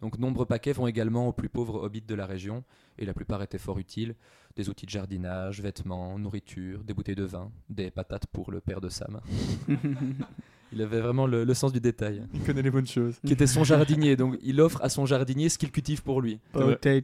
[0.00, 2.64] Donc nombreux paquets vont également aux plus pauvres hobbits de la région,
[2.98, 4.14] et la plupart étaient fort utiles.
[4.56, 8.80] Des outils de jardinage, vêtements, nourriture, des bouteilles de vin, des patates pour le père
[8.80, 9.20] de Sam.
[10.72, 12.22] Il avait vraiment le, le sens du détail.
[12.32, 13.18] Il connaît les bonnes choses.
[13.26, 16.38] Qui était son jardinier, donc il offre à son jardinier ce qu'il cultive pour lui.
[16.52, 17.02] Potatoes.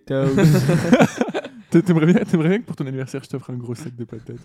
[1.71, 4.05] T'a- T'aimerais bien, t'aimerais bien que pour ton anniversaire, je t'offre un gros sac de
[4.05, 4.39] patates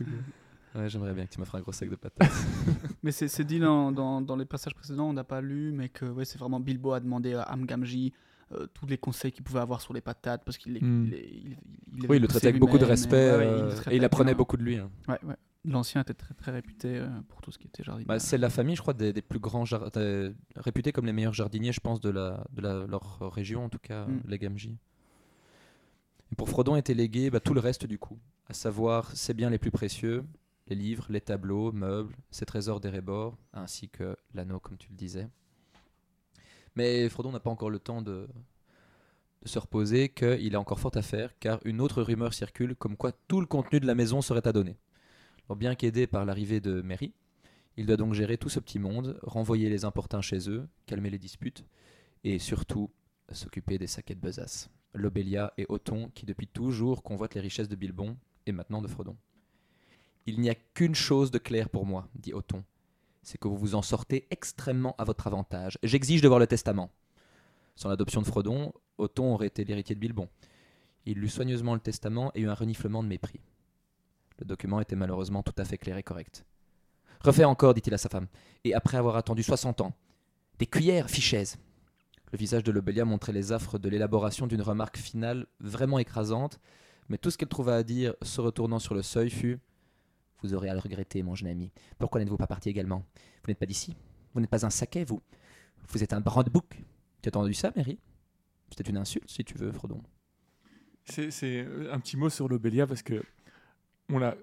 [0.76, 2.32] Ouais, j'aimerais bien que tu m'offres un gros sac de patates.
[3.04, 6.06] mais c'est dit dans, dans, dans les passages précédents, on n'a pas lu, mais que
[6.06, 8.14] ouais, c'est vraiment Bilbo a demandé à Amgamji
[8.54, 11.06] euh, tous les conseils qu'il pouvait avoir sur les patates parce qu'il Hmm.
[11.12, 11.58] il
[11.98, 14.32] il- Oui, le traitait avec beaucoup de respect et- ouais, ouais, euh, et il apprenait
[14.32, 14.38] bien.
[14.38, 14.78] beaucoup de lui.
[14.78, 14.90] hein.
[15.08, 15.36] Ouais, ouais.
[15.64, 18.08] L'ancien était très, très réputé euh, pour tout ce qui était jardinage.
[18.08, 21.14] Bah, c'est la famille, je crois, des, des plus grands jar- des- réputés comme les
[21.14, 24.22] meilleurs jardiniers, je pense, de, la, de la- leur région, en tout cas, Mm.
[24.28, 24.78] les Gamji.
[26.32, 28.18] Et pour Frodon était légué bah, tout le reste du coup,
[28.50, 30.24] à savoir ses biens les plus précieux,
[30.72, 35.28] les livres, les tableaux, meubles, ses trésors d'Erebor, ainsi que l'anneau, comme tu le disais.
[36.76, 38.30] Mais Frodon n'a pas encore le temps de,
[39.44, 43.12] se reposer, qu'il a encore fort à faire, car une autre rumeur circule comme quoi
[43.28, 44.78] tout le contenu de la maison serait à donner.
[45.58, 47.14] Bien qu'aidé par l'arrivée de Mary,
[47.76, 51.20] il doit donc gérer tout ce petit monde, renvoyer les importuns chez eux, calmer les
[51.20, 51.66] disputes,
[52.24, 52.90] et surtout
[53.30, 54.70] s'occuper des saquets de besace.
[54.94, 58.16] Lobelia et Othon, qui depuis toujours convoitent les richesses de Bilbon,
[58.46, 59.18] et maintenant de Frodon.
[60.26, 62.64] Il n'y a qu'une chose de claire pour moi, dit Othon,
[63.24, 65.78] c'est que vous vous en sortez extrêmement à votre avantage.
[65.84, 66.92] J'exige de voir le testament.
[67.76, 70.30] Sans l'adoption de Frodon, Othon aurait été l'héritier de Bilbon.
[71.06, 73.42] Il lut soigneusement le testament et eut un reniflement de mépris.
[74.38, 76.46] Le document était malheureusement tout à fait clair et correct.
[77.22, 78.28] Refais encore, dit-il à sa femme,
[78.64, 79.94] et après avoir attendu 60 ans.
[80.60, 81.58] Des cuillères, fichaise.
[82.32, 86.60] Le visage de Lobelia montrait les affres de l'élaboration d'une remarque finale vraiment écrasante,
[87.10, 89.60] mais tout ce qu'elle trouva à dire, se retournant sur le seuil, fut
[90.42, 91.72] Vous aurez à le regretter, mon jeune ami.
[92.00, 93.06] Pourquoi n'êtes-vous pas parti également?
[93.44, 93.96] Vous n'êtes pas d'ici?
[94.34, 95.22] Vous n'êtes pas un saquet, vous?
[95.90, 96.78] Vous êtes un brandebook.
[97.22, 98.00] Tu as entendu ça, Mary?
[98.70, 100.02] C'était une insulte, si tu veux, Frodon.
[101.06, 103.22] C'est euh, un petit mot sur l'Obélia parce que
[104.10, 104.36] on l'a,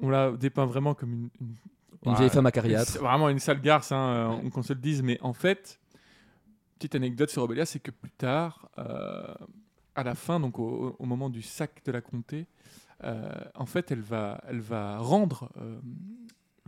[0.00, 1.54] on la dépeint vraiment comme une, une,
[2.04, 2.98] Une Ouais, vieille femme c'est acariâtre.
[2.98, 5.02] Vraiment une sale garce, hein, euh, qu'on se le dise.
[5.02, 5.78] Mais en fait,
[6.78, 9.34] petite anecdote sur Obélia, c'est que plus tard, euh,
[9.94, 12.46] à la fin, donc au, au moment du sac de la comté,
[13.02, 15.80] en fait, elle va, elle va rendre euh,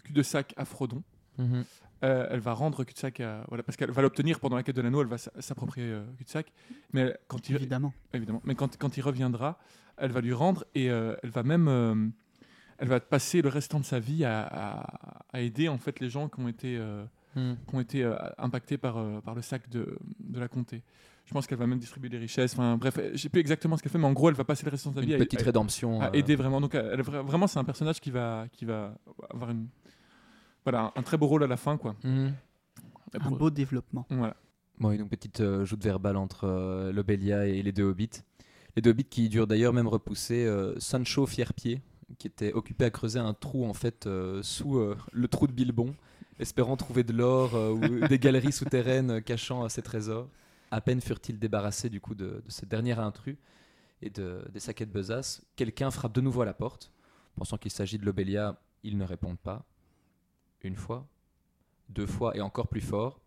[0.04, 1.02] cul-de-sac à Frodon.
[1.38, 1.64] Mhm.
[2.04, 3.44] Euh, elle va rendre cul-de-sac à.
[3.48, 6.04] Voilà, parce qu'elle va l'obtenir pendant la quête de l'anneau, elle va s'a- s'approprier euh,
[6.18, 6.52] cul-de-sac.
[6.92, 7.92] Mais elle- quand il, Évidemment.
[8.12, 9.58] évidemment, mais quand, quand il reviendra,
[9.98, 11.68] elle va lui rendre et euh, elle va même.
[11.68, 12.08] euh,
[12.78, 16.10] elle va passer le restant de sa vie à, à- à aider en fait les
[16.10, 17.04] gens qui ont été, euh,
[17.36, 17.56] Mhm.
[17.68, 20.82] qui ont été euh, impactés par, euh, par le sac de, de la comté.
[21.32, 22.52] Je pense qu'elle va même distribuer des richesses.
[22.52, 24.66] Enfin, bref, je sais plus exactement ce qu'elle fait, mais en gros, elle va passer
[24.66, 26.02] le restant de sa vie Une à- petite à- rédemption.
[26.02, 26.60] à euh, aider vraiment.
[26.60, 28.94] Donc, elle, vraiment, c'est un personnage qui va, qui va
[29.30, 29.66] avoir une,
[30.64, 31.96] voilà, un, très beau rôle à la fin, quoi.
[32.04, 32.34] mhm.
[33.14, 34.06] Un beau développement.
[34.10, 34.36] Voilà.
[34.78, 38.10] Bon, et donc petite euh, joute verbale entre euh, Lobelia et les deux hobbits.
[38.76, 41.80] Les deux hobbits qui durent d'ailleurs même repousser euh, Sancho Fierpied,
[42.18, 45.52] qui était occupé à creuser un trou en fait euh, sous euh, le trou de
[45.52, 45.94] Bilbon,
[46.38, 50.28] espérant trouver de l'or euh, ou des galeries souterraines euh, cachant euh, ses trésors.
[50.72, 53.36] À peine furent-ils débarrassés du coup de, de ce dernier intrus
[54.00, 56.90] et de, des saquets de besace, quelqu'un frappe de nouveau à la porte.
[57.36, 59.66] Pensant qu'il s'agit de Lobelia, ils ne répondent pas.
[60.62, 61.06] Une fois,
[61.90, 63.20] deux fois et encore plus fort.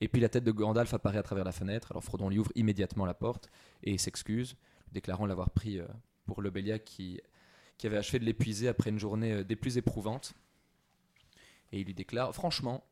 [0.00, 1.92] Et puis la tête de Gandalf apparaît à travers la fenêtre.
[1.92, 3.48] Alors Frodon lui ouvre immédiatement la porte
[3.84, 4.56] et s'excuse,
[4.90, 5.86] déclarant l'avoir pris euh,
[6.26, 7.20] pour Lobelia qui,
[7.78, 10.34] qui avait achevé de l'épuiser après une journée euh, des plus éprouvantes.
[11.70, 12.84] Et il lui déclare Franchement,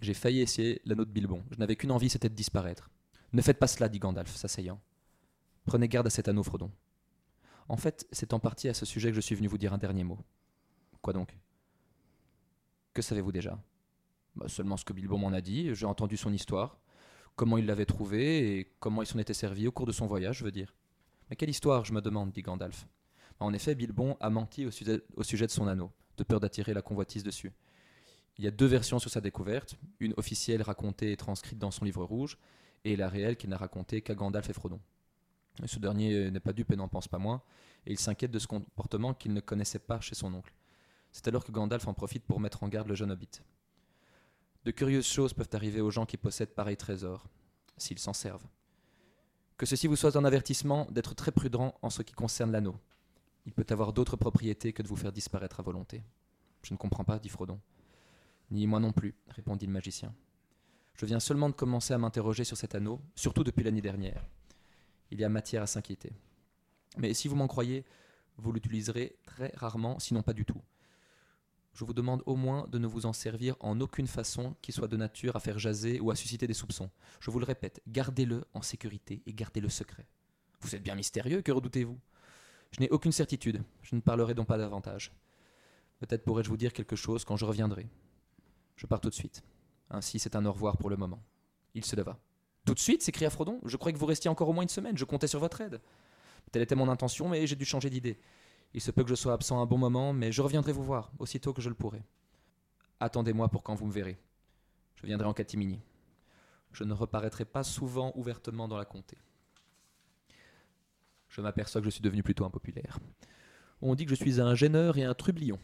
[0.00, 1.42] j'ai failli essayer l'anneau de Bilbon.
[1.50, 2.90] Je n'avais qu'une envie, c'était de disparaître.
[3.32, 4.80] Ne faites pas cela, dit Gandalf, s'asseyant.
[5.64, 6.70] Prenez garde à cet anneau, Frodon.
[7.68, 9.78] En fait, c'est en partie à ce sujet que je suis venu vous dire un
[9.78, 10.18] dernier mot.
[11.02, 11.36] Quoi donc?
[12.94, 13.58] Que savez-vous déjà?
[14.36, 16.78] Bah, Seulement ce que Bilbon m'en a dit, j'ai entendu son histoire,
[17.34, 20.38] comment il l'avait trouvé et comment il s'en était servi au cours de son voyage,
[20.38, 20.74] je veux dire.
[21.28, 22.86] Mais quelle histoire, je me demande, dit Gandalf.
[23.40, 27.22] En effet, Bilbon a menti au sujet de son anneau, de peur d'attirer la convoitise
[27.24, 27.52] dessus.
[28.38, 31.84] Il y a deux versions sur sa découverte, une officielle racontée et transcrite dans son
[31.84, 32.38] livre rouge,
[32.84, 34.80] et la réelle qu'il n'a racontée qu'à Gandalf et Frodon.
[35.64, 37.42] Ce dernier n'est pas dupe et n'en pense pas moins,
[37.86, 40.52] et il s'inquiète de ce comportement qu'il ne connaissait pas chez son oncle.
[41.12, 43.40] C'est alors que Gandalf en profite pour mettre en garde le jeune hobbit.
[44.64, 47.26] De curieuses choses peuvent arriver aux gens qui possèdent pareil trésor,
[47.78, 48.46] s'ils s'en servent.
[49.56, 52.76] Que ceci vous soit un avertissement d'être très prudent en ce qui concerne l'anneau.
[53.46, 56.02] Il peut avoir d'autres propriétés que de vous faire disparaître à volonté.
[56.62, 57.58] Je ne comprends pas, dit Frodon.
[58.50, 60.14] Ni moi non plus, répondit le magicien.
[60.94, 64.24] Je viens seulement de commencer à m'interroger sur cet anneau, surtout depuis l'année dernière.
[65.10, 66.12] Il y a matière à s'inquiéter.
[66.96, 67.84] Mais si vous m'en croyez,
[68.38, 70.60] vous l'utiliserez très rarement, sinon pas du tout.
[71.74, 74.88] Je vous demande au moins de ne vous en servir en aucune façon qui soit
[74.88, 76.90] de nature à faire jaser ou à susciter des soupçons.
[77.20, 80.06] Je vous le répète, gardez-le en sécurité et gardez-le secret.
[80.60, 81.98] Vous êtes bien mystérieux, que redoutez-vous?
[82.70, 85.12] Je n'ai aucune certitude, je ne parlerai donc pas davantage.
[85.98, 87.86] Peut-être pourrai-je vous dire quelque chose quand je reviendrai.
[88.76, 89.42] Je pars tout de suite.
[89.90, 91.22] Ainsi, c'est un au revoir pour le moment.
[91.74, 92.18] Il se leva.
[92.64, 93.60] Tout de suite s'écria Frodon.
[93.64, 94.96] Je croyais que vous restiez encore au moins une semaine.
[94.98, 95.80] Je comptais sur votre aide.
[96.52, 98.18] Telle était mon intention, mais j'ai dû changer d'idée.
[98.74, 101.12] Il se peut que je sois absent un bon moment, mais je reviendrai vous voir,
[101.18, 102.02] aussitôt que je le pourrai.
[103.00, 104.18] Attendez-moi pour quand vous me verrez.
[104.96, 105.80] Je viendrai en catimini.
[106.72, 109.16] Je ne reparaîtrai pas souvent ouvertement dans la comté.
[111.28, 112.98] Je m'aperçois que je suis devenu plutôt impopulaire.
[113.82, 115.58] On dit que je suis un gêneur et un trublion.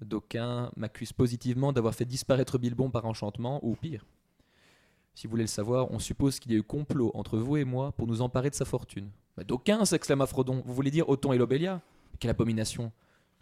[0.00, 4.06] D'aucuns m'accusent positivement d'avoir fait disparaître Bilbon par enchantement, ou pire.
[5.14, 7.64] Si vous voulez le savoir, on suppose qu'il y a eu complot entre vous et
[7.64, 9.10] moi pour nous emparer de sa fortune.
[9.36, 10.62] Mais d'aucuns, s'exclama Frodon.
[10.64, 11.82] Vous voulez dire Othon et Lobelia?
[12.20, 12.92] Quelle abomination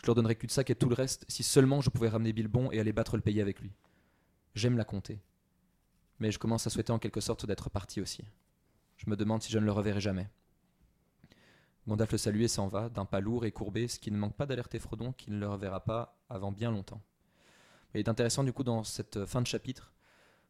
[0.00, 2.32] Je leur donnerais cul de sac et tout le reste si seulement je pouvais ramener
[2.32, 3.72] Bilbon et aller battre le pays avec lui.
[4.54, 5.20] J'aime la compter.
[6.18, 8.24] Mais je commence à souhaiter en quelque sorte d'être parti aussi.
[8.96, 10.30] Je me demande si je ne le reverrai jamais.
[11.88, 14.34] Gandalf le salue et s'en va, d'un pas lourd et courbé, ce qui ne manque
[14.34, 17.00] pas d'alerter Frodon qu'il ne le reverra pas avant bien longtemps.
[17.94, 19.92] Il est intéressant du coup dans cette fin de chapitre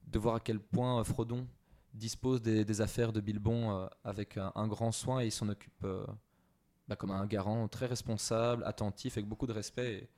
[0.07, 1.47] de voir à quel point Frodon
[1.95, 6.07] dispose des, affaires de Bilbon euh, avec un, grand soin et il s'en occupe euh,
[6.89, 10.09] bah, comme un garant très responsable, attentif, avec beaucoup de respect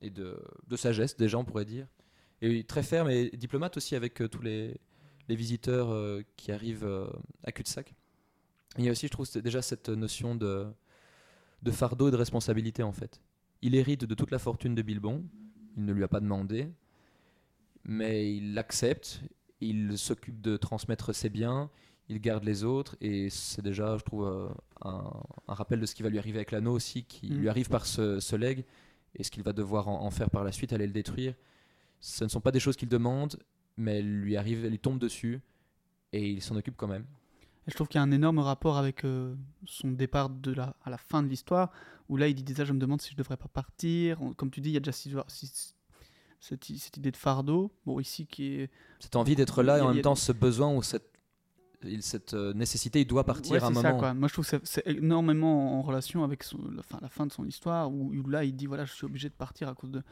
[0.00, 0.42] et, de,
[0.76, 1.86] sagesse déjà on pourrait dire.
[2.42, 4.80] Et très ferme et diplomate aussi avec euh, tous les,
[5.28, 7.08] visiteurs qui arrivent
[7.44, 7.94] à cul-de-sac.
[8.78, 10.66] Il y a aussi, je trouve, déjà cette notion de,
[11.62, 13.20] de fardeau et de responsabilité en fait.
[13.62, 15.24] Il hérite de toute la fortune de Bilbon,
[15.76, 16.68] il ne lui a pas demandé,
[17.84, 19.20] mais il l'accepte,
[19.60, 21.70] il s'occupe de transmettre ses biens,
[22.08, 24.48] il garde les autres, et c'est déjà, je trouve, euh,
[24.82, 25.12] un,
[25.48, 27.36] un rappel de ce qui va lui arriver avec l'anneau aussi, qui Mm.
[27.38, 28.64] lui arrive par ce, ce legs,
[29.16, 31.34] et ce qu'il va devoir en, en faire par la suite, aller le détruire.
[32.00, 33.38] Ce ne sont pas des choses qu'il demande,
[33.76, 35.40] mais lui lui tombent dessus,
[36.12, 37.04] et il s'en occupe quand même.
[37.66, 39.34] Et je trouve qu'il y a un énorme rapport avec euh,
[39.66, 41.70] son départ de la, à la fin de l'histoire,
[42.08, 44.18] où là il dit déjà je me demande si je devrais pas partir.
[44.36, 45.74] Comme tu dis, il y a déjà six- six-
[46.40, 48.70] cette, idée de fardeau, bon ici qui est...
[48.98, 51.10] Cette envie d'être là et en même temps ce besoin ou cette,
[51.84, 53.98] il- cette euh, nécessité, il doit partir Ouais, à un ça, moment.
[53.98, 54.14] quoi.
[54.14, 57.26] Moi, je trouve que c'est- c'est énormément en relation avec son- la, fin, la fin
[57.26, 59.74] de son histoire, où, où là, il dit voilà, je suis obligé de partir à
[59.74, 60.02] cause de,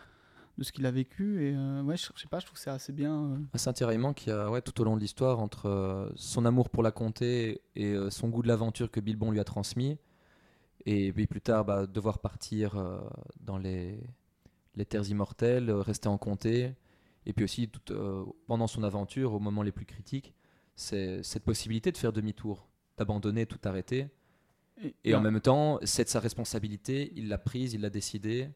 [0.59, 1.43] de ce qu'il a vécu.
[1.43, 3.33] Et euh, ouais, je, je sais pas, je trouve que c'est assez bien.
[3.33, 3.39] euh.
[3.55, 6.69] C'est un tiraillement qui a, ouais, tout au long de l'histoire, entre euh, son amour
[6.69, 9.99] pour la comté et euh, son goût de l'aventure que Bilbon lui a transmis,
[10.85, 12.77] et puis plus tard, bah, devoir partir
[13.41, 14.01] dans les,
[14.75, 16.73] les terres immortelles, rester en comté,
[17.27, 17.93] et puis aussi tout,
[18.47, 20.33] pendant son aventure, au moment les plus critiques,
[20.77, 24.09] c'est cette possibilité de faire demi-tour, d'abandonner, tout arrêter.
[25.05, 28.49] Et en même temps, c'est de sa responsabilité, il l'a prise, il l'a décidé.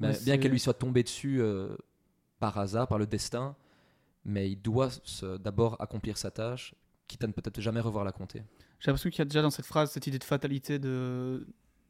[0.00, 1.76] Mais bien qu'elle lui soit tombée dessus euh,
[2.38, 3.54] par hasard, par le destin,
[4.24, 4.88] mais il doit
[5.40, 6.74] d'abord accomplir sa tâche,
[7.06, 8.42] quitte à ne peut-être jamais revoir la comté.
[8.78, 11.46] J'ai l'impression qu'il y a déjà dans cette phrase cette idée de fatalité de,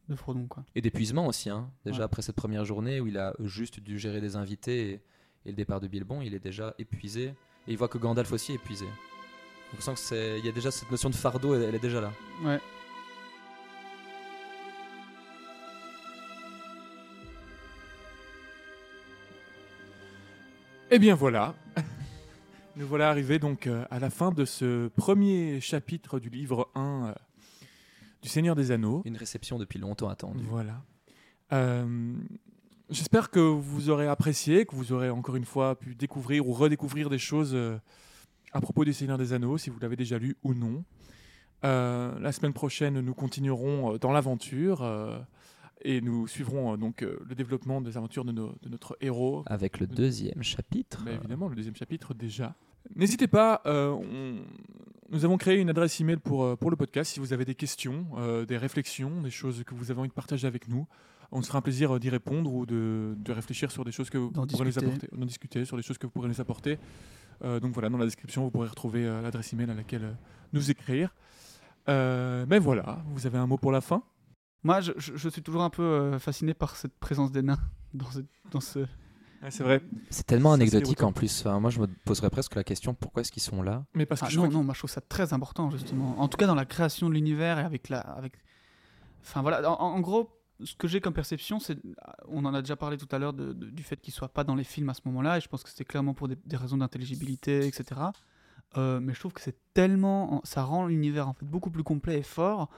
[0.09, 0.47] de Frodon.
[0.49, 0.65] Quoi.
[0.75, 1.71] Et d'épuisement aussi, hein.
[1.85, 2.05] déjà Ouais.
[2.05, 5.03] après cette première journée où il a juste dû gérer des invités et,
[5.47, 7.35] et le départ de Bilbon, il est déjà épuisé.
[7.69, 8.87] Et il voit que Gandalf aussi est épuisé.
[8.87, 11.75] Donc on sent que c'est, il y a déjà cette notion de fardeau, elle, elle
[11.77, 12.13] est déjà là.
[12.43, 12.61] Ouais.
[20.93, 21.55] Eh bien voilà.
[22.76, 26.80] Nous voilà arrivés donc euh, à la fin de ce premier chapitre du livre 1
[26.80, 27.14] euh,
[28.22, 29.03] du Seigneur des Anneaux.
[29.05, 30.43] Une réception depuis longtemps attendue.
[30.49, 30.82] Voilà.
[31.53, 32.12] Euh,
[32.91, 37.09] J'espère que vous aurez apprécié, que vous aurez encore une fois pu découvrir ou redécouvrir
[37.09, 37.57] des choses
[38.53, 40.82] à propos du Seigneur des Anneaux, si vous l'avez déjà lu ou non.
[41.64, 44.80] Euh, la semaine prochaine, nous continuerons dans l'aventure
[45.83, 49.43] et nous suivrons euh, donc euh, le développement des aventures de, nos- de notre héros,
[49.47, 51.05] Avec le deuxième chapitre.
[51.09, 52.55] évidemment, le deuxième chapitre déjà.
[52.97, 54.37] N'hésitez pas, euh, on-
[55.11, 57.12] nous avons créé une adresse email pour, euh, pour le podcast.
[57.12, 60.14] Si vous avez des questions, euh, des réflexions, des choses que vous avez envie de
[60.14, 60.87] partager avec nous,
[61.33, 64.18] on sera un plaisir euh, d'y répondre ou de, de réfléchir sur des choses que
[64.18, 64.87] vous D'en pourrez nous discuter.
[64.87, 66.78] apporter, d'en discuter sur des choses que vous pourrez nous apporter.
[67.45, 70.12] Euh, donc voilà, dans la description, vous pourrez retrouver euh, l'adresse email à laquelle euh,
[70.53, 71.14] nous écrire.
[71.89, 74.03] Euh, mais voilà, vous avez un mot pour la fin
[74.63, 74.93] Moi, je,
[75.29, 77.59] suis toujours un peu euh, fasciné par cette présence des nains
[77.95, 78.87] dans, ce- dans ce.
[79.49, 79.83] C'est vrai.
[80.11, 81.41] C'est tellement anecdotique en plus.
[81.41, 83.87] Enfin, moi, je me poserais presque la question pourquoi est-ce qu'ils sont là?
[83.95, 86.21] Mais parce que Ah, je non, non, moi je trouve ça très important justement.
[86.21, 88.35] En tout cas dans la création de l'univers et avec la, avec.
[89.23, 90.31] Enfin voilà, en, en gros,
[90.63, 91.79] ce que j'ai comme perception, c'est,
[92.29, 94.45] on en a déjà parlé tout à l'heure de- de- du fait qu'il soit pas
[94.45, 96.57] dans les films à ce moment-là, et je pense que c'était clairement pour des, des
[96.59, 97.99] raisons d'intelligibilité, etc.
[98.77, 102.19] Euh, mais je trouve que c'est tellement, ça rend l'univers en fait beaucoup plus complet
[102.19, 102.69] et fort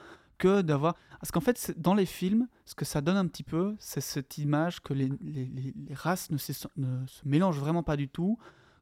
[0.42, 0.94] que d'avoir.
[1.20, 4.38] Parce qu'en fait, dans les films, ce que ça donne un petit peu, c'est cette
[4.38, 8.38] image que les, les- les- races ne, se- ne se mélangent vraiment pas du tout,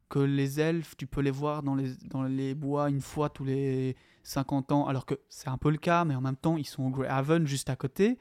[0.09, 3.45] que les elfes, tu peux les voir dans les, dans les bois une fois tous
[3.45, 6.65] les 50 ans, alors que c'est un peu le cas, mais en même temps, ils
[6.67, 8.17] sont au Greyhaven juste à côté,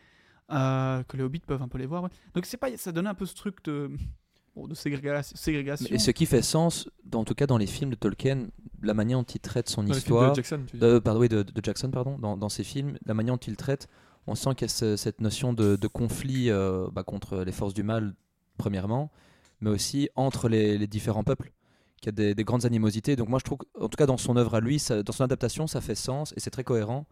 [0.52, 2.08] euh, que les hobbits peuvent un peu les voir.
[2.34, 3.90] Donc pas, ça donne un peu ce truc de,
[4.68, 5.36] de ségrégation.
[5.36, 5.86] ségrégation.
[5.90, 8.48] Et ce qui fait sens, dans, en tout cas dans les films de Tolkien,
[8.82, 11.60] la manière dont il traite son dans histoire, de Jackson, tu pardon, oui, de, de
[11.64, 13.88] Jackson, pardon, dans, dans ses films, la manière dont il traite,
[14.26, 17.52] on sent qu'il y a ce- cette notion de, de conflit euh, bah, contre les
[17.52, 18.14] forces du mal,
[18.58, 19.10] premièrement,
[19.60, 21.52] mais aussi entre les, les différents peuples,
[22.00, 23.16] qu'il y a des, des grandes animosités.
[23.16, 25.24] Donc moi, je trouve, en tout cas dans son œuvre à lui, ça- dans son
[25.24, 27.06] adaptation, ça fait sens et c'est très cohérent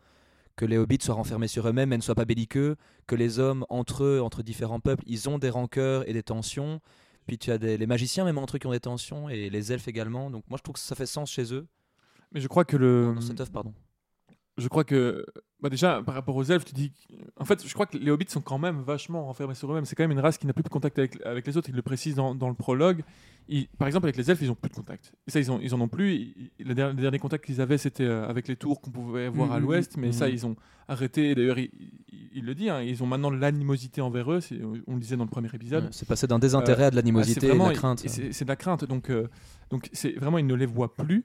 [0.57, 2.75] que les hobbits soient renfermés sur eux-mêmes et ne soient pas belliqueux,
[3.07, 6.81] que les hommes, entre eux, entre différents peuples, ils ont des rancœurs et des tensions.
[7.29, 9.71] Puis tu as des, les magiciens, même entre eux, qui ont des tensions, et les
[9.71, 10.31] elfes également.
[10.31, 11.67] Donc moi, je trouve que ça fait sens chez eux,
[12.33, 13.13] Mais je crois que le.
[13.15, 13.75] dans cette œuvre, pardon.
[14.59, 15.25] Je crois que
[15.61, 16.93] bah déjà par rapport aux elfes tu dis
[17.37, 19.85] en fait je crois que les hobbits sont quand même vachement renfermés sur eux-mêmes.
[19.85, 21.69] C'est quand même une race qui n'a plus de contact avec, avec les autres.
[21.71, 23.03] Il le précise dans, dans le prologue.
[23.49, 25.13] Ils- par exemple avec les elfes ils ont plus de contact.
[25.27, 26.15] Et ça ils, ont, ils en ont plus.
[26.15, 28.91] Ils- ils- le, dernier, le dernier contact qu'ils avaient c'était euh, avec les tours qu'on
[28.91, 29.97] pouvait voir à Mhm, l'ouest.
[29.97, 30.35] Mais ça mhm.
[30.35, 30.57] ils ont
[30.87, 31.35] arrêté.
[31.35, 31.71] D'ailleurs il,
[32.13, 34.41] il- il le dit hein, ils ont maintenant de l'animosité envers eux.
[34.87, 35.85] On le disait dans le premier épisode.
[35.85, 38.05] Ouais, C'est passé d'un désintérêt à de ah, l'animosité et de la crainte.
[38.07, 38.85] C'est de la crainte.
[38.85, 39.29] Donc, euh,
[39.71, 41.25] donc c'est vraiment, il ne les voit plus.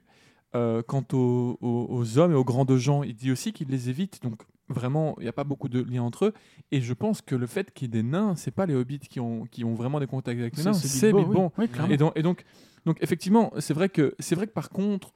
[0.56, 3.68] Euh, quant aux, aux- aux hommes et aux grands de gens, il dit aussi qu'il
[3.68, 4.22] les évite.
[4.22, 6.32] Donc, vraiment, il n'y a pas beaucoup de liens entre eux.
[6.70, 9.00] Et je pense que le fait qu'il y ait des nains, c'est pas les hobbits
[9.00, 11.52] qui ont, qui ont vraiment des contacts avec les nains, c'est Bilbo.
[11.58, 11.66] Oui.
[11.90, 12.44] Et donc, et donc,
[12.86, 15.12] donc effectivement, c'est vrai que c'est vrai que par contre,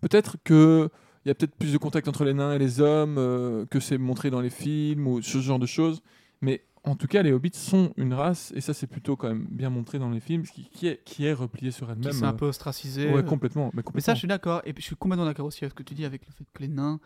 [0.00, 0.90] peut-être que
[1.24, 3.80] il y a peut-être plus de contact entre les nains et les hommes euh, que
[3.80, 6.00] c'est montré dans les films ou ce genre de choses.
[6.40, 9.46] Mais en tout cas, les hobbits sont une race et ça c'est plutôt quand même
[9.50, 12.12] bien montré dans les films, qui, qui est qui est repliée sur elle-même.
[12.12, 13.08] s'est un euh, peu ostracisé.
[13.10, 13.70] ouais, euh, complètement.
[13.94, 14.62] Mais, ça, je suis d'accord.
[14.64, 16.62] Et je suis complètement d'accord aussi avec ce que tu dis avec le fait que
[16.62, 17.00] les nains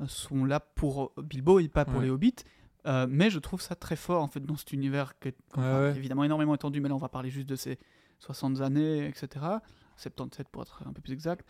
[0.00, 2.04] euh, sont là pour Bilbo et pas pour Ouais.
[2.04, 2.34] les hobbits.
[2.86, 5.62] Euh, mais je trouve ça très fort en fait dans cet univers qui est enfin,
[5.80, 5.96] Ouais, ouais.
[5.96, 6.80] évidemment énormément étendu.
[6.80, 7.78] Mais là, on va parler juste de ces
[8.20, 9.44] 60 années, etc.
[9.96, 11.44] 77 pour être un peu plus exact.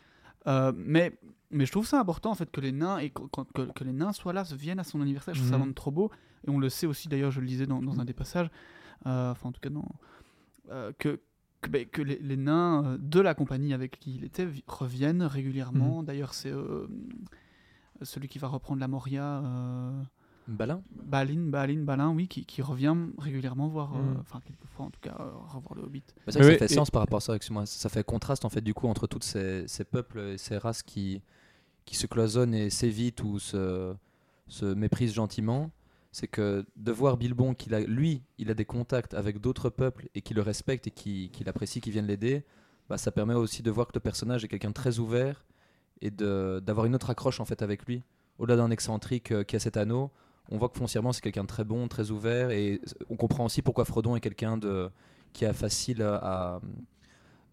[0.47, 1.19] Euh, mais,
[1.51, 3.23] mais je trouve ça important en fait que les nains et que,
[3.75, 5.35] que les nains soient là, viennent à son anniversaire.
[5.35, 5.63] Je trouve ça Mhm.
[5.63, 6.11] vraiment trop beau.
[6.47, 8.49] Et on le sait aussi d'ailleurs, je le disais dans, dans un des passages,
[9.07, 9.89] euh, enfin en tout cas dans,
[10.71, 11.21] euh, que,
[11.61, 15.23] que, ben, que les, les nains de la compagnie avec qui il était vi- reviennent
[15.25, 16.03] régulièrement.
[16.05, 16.53] D'ailleurs, c'est
[18.03, 19.43] celui qui va reprendre la Moria.
[20.49, 24.17] Euh, Balin Balin, Balin, Balin, oui, qui, qui revient régulièrement voir, euh, Mm.
[24.21, 26.03] enfin quelquefois en tout cas, euh, revoir le Hobbit.
[26.09, 27.67] Bah, Oui, ça fait et- sens par rapport à ça, excuse-moi.
[27.67, 30.83] Ça fait contraste en fait du coup entre toutes ces, ces peuples et ces races
[30.83, 31.23] qui,
[31.85, 33.95] qui se cloisonnent et s'évitent ou se,
[34.47, 35.71] se méprisent gentiment.
[36.11, 40.09] C'est que de voir Bilbon, qu'il a, lui, il a des contacts avec d'autres peuples
[40.15, 42.45] et qui le respectent et qui, qui l'apprécient, qui viennent l'aider,
[42.89, 45.45] bah, ça permet aussi de voir que le personnage est quelqu'un de très ouvert
[46.01, 48.03] et de- d'avoir une autre accroche en fait avec lui.
[48.39, 50.11] Au-delà d'un excentrique euh, qui a cet anneau,
[50.51, 52.81] on voit que foncièrement c'est quelqu'un de très bon, très ouvert et
[53.11, 54.91] on comprend aussi pourquoi Frodon est quelqu'un de
[55.33, 56.61] qui a facile à,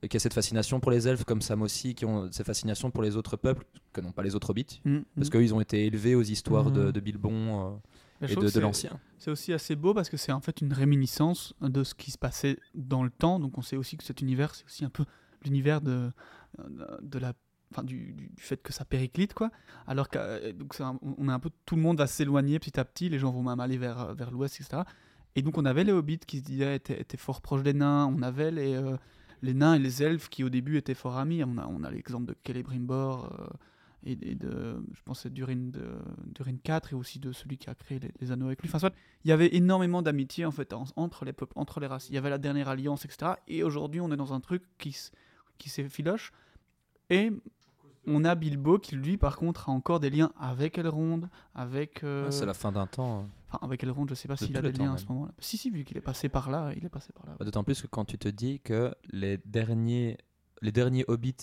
[0.07, 3.03] qui a cette fascination pour les elfes comme Sam aussi, qui ont cette fascination pour
[3.03, 5.31] les autres peuples que n'ont pas les autres hobbits, Mm, parce mm.
[5.31, 7.79] qu'eux ils ont été élevés aux histoires de, de Bilbon
[8.21, 8.99] euh, et de, de l'ancien.
[9.17, 12.17] C'est aussi assez beau parce que c'est en fait une réminiscence de ce qui se
[12.17, 13.39] passait dans le temps.
[13.39, 15.05] Donc on sait aussi que cet univers, c'est aussi un peu
[15.43, 16.11] l'univers de,
[17.01, 17.33] de la,
[17.83, 19.51] du, fait que ça périclite quoi.
[19.87, 22.79] Alors que euh, donc un- on est un peu tout le monde va s'éloigner petit
[22.79, 23.09] à petit.
[23.09, 24.83] Les gens vont même aller vers vers l'ouest, etc.
[25.35, 28.05] Et donc on avait les hobbits qui se étaient, étaient fort proches des nains.
[28.07, 28.97] On avait les euh,
[29.41, 31.43] les nains et les elfes qui au début étaient fort amis.
[31.43, 33.33] On a on a l'exemple de Celebrimbor.
[33.39, 33.47] euh,
[34.07, 35.83] et, de, je pense Durin, de,
[36.27, 38.69] Durin 4 et aussi de celui qui a créé les, anneaux avec lui.
[38.69, 41.87] Enfin, soit, il y avait énormément d'amitié en fait en- entre les peuples, entre les
[41.87, 42.07] races.
[42.09, 43.31] Il y avait la dernière alliance, etc.
[43.47, 44.95] Et aujourd'hui, on est dans un truc qui,
[45.57, 46.33] qui s'effiloche.
[47.09, 47.31] Et
[48.07, 51.21] on a Bilbo qui, lui, par contre, a encore des liens avec Elrond,
[51.53, 52.03] avec.
[52.03, 53.19] euh, Ouais, c'est la fin d'un temps.
[53.19, 53.23] euh.
[53.49, 55.31] Enfin, avec Elrond, je sais pas s'il a des liens à ce moment-là.
[55.39, 57.35] Si, si, vu qu'il est passé par là, il est passé par là.
[57.39, 60.17] Bah, D'autant plus que quand tu te dis que les derniers,
[60.61, 61.35] les derniers hobbits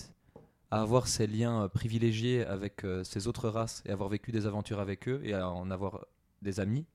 [0.71, 4.45] à avoir ces liens euh, privilégiés avec euh, ces autres races et avoir vécu des
[4.47, 6.05] aventures avec eux et à en avoir
[6.41, 6.85] des amis,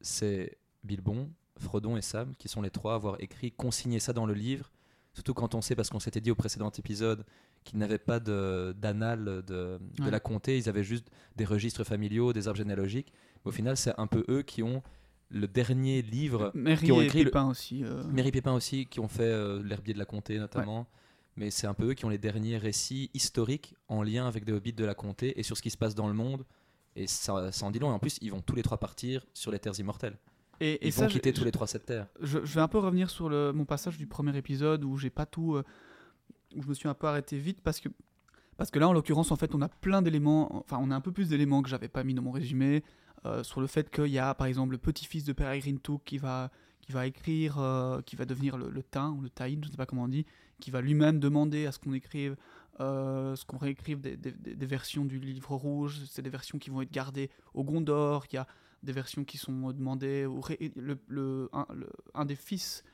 [0.00, 4.26] c'est Bilbon, Frodon et Sam qui sont les trois à avoir écrit, consigné ça dans
[4.26, 4.70] le livre.
[5.14, 7.24] Surtout quand on sait, parce qu'on s'était dit au précédent épisode,
[7.62, 10.10] qu'ils n'avaient pas de- d'annales de, de Ouais.
[10.10, 11.06] la comté, ils avaient juste
[11.36, 13.12] des registres familiaux, des arbres généalogiques.
[13.44, 14.82] Au final, c'est un peu eux qui ont
[15.30, 17.82] le dernier livre Merry qui ont et écrit le- Pépin aussi.
[17.84, 20.86] euh, Méry Pépin aussi, qui ont fait euh, l'herbier de la comté notamment.
[21.36, 24.52] Mais c'est un peu eux qui ont les derniers récits historiques en lien avec des
[24.52, 26.44] hobbits de la comté et sur ce qui se passe dans le monde.
[26.96, 27.90] Et ça, ça en dit long.
[27.90, 30.16] Et en plus, ils vont tous les trois partir sur les terres immortelles.
[30.60, 32.06] Et, et Ils ça, vont quitter je- tous les trois cette terre.
[32.20, 35.10] je, je vais un peu revenir sur le, mon passage du premier épisode où j'ai
[35.10, 35.54] pas tout.
[35.56, 35.62] euh,
[36.56, 37.88] où je me suis un peu arrêté vite parce que.
[38.56, 40.54] Parce que là, en l'occurrence, en fait, on a plein d'éléments.
[40.56, 42.84] Enfin, on a un peu plus d'éléments que j'avais pas mis dans mon résumé.
[43.26, 46.18] euh, sur le fait qu'il y a, par exemple, le petit-fils de Peregrine Took qui
[46.18, 46.50] va,
[46.82, 49.70] qui va écrire, euh, qui va devenir le, le Tain, ou le Tain, je ne
[49.70, 50.26] sais pas comment on dit,
[50.60, 52.36] qui va lui-même demander à ce qu'on écrive.
[52.78, 56.70] ce qu'on réécrive des, des- des- des versions du livre rouge, c'est des versions qui
[56.70, 58.46] vont être gardées au Gondor, a
[58.84, 62.84] des versions qui sont demandées ré- le, le- un, le- un des fils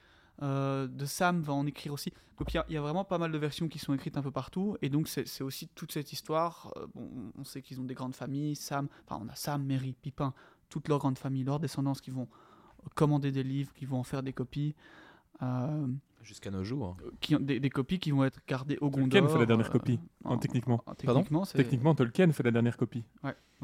[0.42, 2.12] euh, de Sam va en écrire aussi.
[2.38, 4.16] Donc il y a- il y, a vraiment pas mal de versions qui sont écrites
[4.16, 4.76] un peu partout.
[4.80, 6.72] Et donc c'est aussi toute cette histoire.
[6.78, 8.56] euh, bon, on sait qu'ils ont des grandes familles.
[8.56, 10.32] Sam, enfin on a Sam, Mary, Pipin,
[10.70, 12.28] toute leur grande famille, leurs descendants qui vont
[12.94, 14.74] commander des livres, qui vont en faire des copies.
[15.42, 15.86] euh,
[16.22, 16.96] Jusqu'à nos jours.
[17.20, 19.08] qui ont, des, des copies qui vont être gardées au Gondor.
[19.10, 20.82] Tolkien fait la dernière euh, copie, en- en- techniquement.
[20.86, 23.04] en- techniquement, c'est Techniquement, Tolkien fait la dernière copie.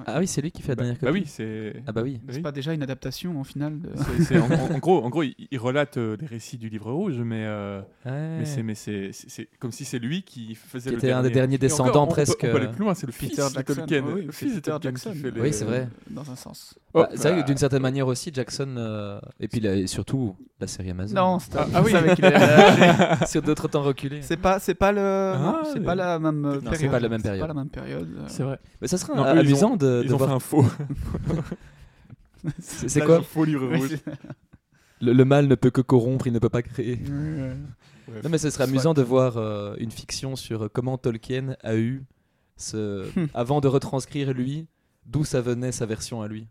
[0.07, 1.20] Ah oui, c'est lui qui fait la Bah, dernière bah copie.
[1.20, 1.72] oui, c'est.
[1.86, 2.20] Ah bah oui.
[2.28, 3.90] c'est pas déjà une adaptation en final de...
[4.38, 7.18] En, en- en gros, en gros, il, il relate euh, les récits du livre rouge,
[7.24, 8.38] mais, euh, Ouais.
[8.38, 9.11] mais c'est, mais c'est,
[9.59, 11.57] comme si c'est lui qui faisait Qui le était un des dernier.
[11.59, 12.38] derniers encore, descendants on peut- presque.
[12.42, 13.74] On peut, aller euh, plus loin, c'est le Peter fils de Jackson.
[13.74, 14.05] Tolkien.
[14.14, 15.12] oui, le fils de Peter Jackson.
[15.12, 15.88] qui fait oui, les- Oui, c'est vrai.
[16.11, 16.74] Dans un sens.
[16.92, 18.74] Oh, Bah, c'est vrai bah, que d'une certaine manière aussi, Jackson.
[18.76, 21.14] euh, Et puis là, et surtout la série Amazon.
[21.14, 21.92] Non, c'est Ah, ah oui.
[22.14, 24.20] qu'il allait- Sur d'autres temps reculés.
[24.22, 26.90] C'est pas, c'est pas le, non, Ah, c'est pas la même c'est période.
[26.90, 27.40] pas la même C'est période.
[27.42, 28.09] pas la même période.
[28.28, 28.59] C'est vrai.
[28.80, 30.64] Mais ça serait amusant de, de Ils ont fait un faux.
[32.61, 33.97] C'est c'est quoi rouge.
[35.01, 36.97] le, le mal ne peut que corrompre, il ne peut pas créer.
[36.97, 38.22] Bref.
[38.22, 41.76] Non, mais ce serait amusant de voir euh, une fiction sur euh, comment Tolkien a
[41.76, 42.05] eu
[42.57, 43.07] ce.
[43.34, 44.68] avant de retranscrire lui,
[45.07, 46.43] d'où ça venait sa version à lui.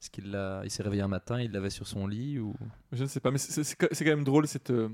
[0.00, 2.54] Est-ce qu'il l'a- il s'est réveillé un matin, il l'avait sur son lit ou.
[2.92, 4.88] Je ne sais pas, mais c'est c'est- c'est quand même drôle cette, euh,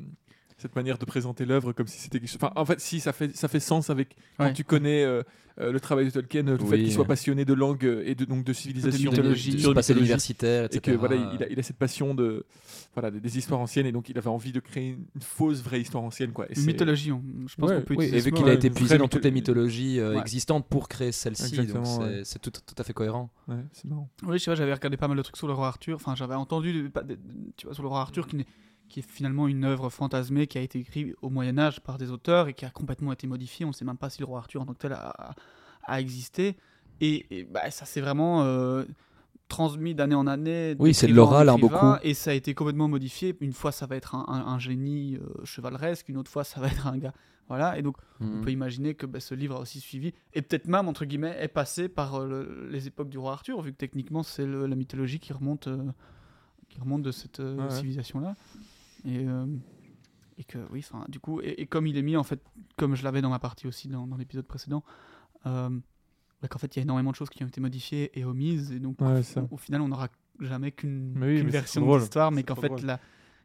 [0.60, 2.38] cette manière de présenter l'œuvre comme si c'était quelque chose.
[2.42, 4.52] Enfin, en fait, si ça fait, ça fait sens avec quand Ouais.
[4.52, 5.22] tu connais euh,
[5.58, 8.24] euh, le travail de Tolkien, le fait qu'il soit passionné de langue euh, et de,
[8.24, 9.48] donc de civilisation, mythologie.
[9.50, 10.78] de, culture, de passer mythologie, l'universitaire, etc.
[10.78, 12.44] et que voilà, il a, il a cette passion de
[12.94, 15.80] voilà des, des histoires anciennes et donc il avait envie de créer une fausse vraie
[15.80, 16.46] histoire ancienne quoi.
[16.50, 18.70] Et mythologie, on- je pense Ouais, qu'on peut Oui, utiliser et vu qu'il a été
[18.70, 19.94] puisé dans toutes les mythologie.
[19.96, 20.20] mythologies euh, Ouais.
[20.20, 21.86] existantes pour créer celle-ci, donc
[22.24, 23.30] c'est tout, tout à fait cohérent.
[23.48, 24.08] Ouais, c'est marrant.
[24.26, 25.96] Oui, je sais pas, j'avais regardé pas mal de trucs sur le roi Arthur.
[25.96, 27.18] Enfin, j'avais entendu de- pas de-
[27.56, 28.46] tu vois, sur le roi Arthur qui, n'est-
[28.90, 32.10] qui est finalement une œuvre fantasmée qui a été écrite au Moyen Âge par des
[32.10, 33.64] auteurs et qui a complètement été modifiée.
[33.64, 35.34] On ne sait même pas si le roi Arthur en tant que tel a,
[36.00, 36.56] existé.
[37.00, 38.84] Et, et, bah, ça c'est vraiment euh,
[39.48, 40.76] transmis d'année en année.
[40.78, 41.94] Oui, c'est de l'oral, hein, beaucoup.
[42.02, 43.34] Et ça a été complètement modifié.
[43.40, 46.60] Une fois, ça va être un, un- un génie euh, chevaleresque, une autre fois, ça
[46.60, 47.14] va être un gars.
[47.48, 48.40] Voilà, et donc on Mhm.
[48.42, 51.48] peut imaginer que bah, ce livre a aussi suivi, et peut-être même, entre guillemets, est
[51.48, 55.18] passé par euh, le- les époques du roi Arthur, vu que techniquement, c'est la mythologie
[55.18, 55.68] qui remonte,
[56.68, 57.70] qui remonte de cette euh, ouais.
[57.74, 58.36] civilisation-là.
[59.04, 59.46] Et, euh,
[60.38, 62.40] et que, oui, enfin, du coup, et, et comme il est mis, en fait,
[62.76, 64.82] comme je l'avais dans ma partie aussi dans, dans l'épisode précédent,
[65.46, 65.68] euh,
[66.42, 68.72] bah, qu'en fait, il y a énormément de choses qui ont été modifiées et omises,
[68.72, 69.20] et donc, Ouais,
[69.50, 70.08] au, final, on n'aura
[70.40, 72.80] jamais qu'une oui, version de l'histoire, mais qu'en fait, drôle.
[72.82, 72.98] là,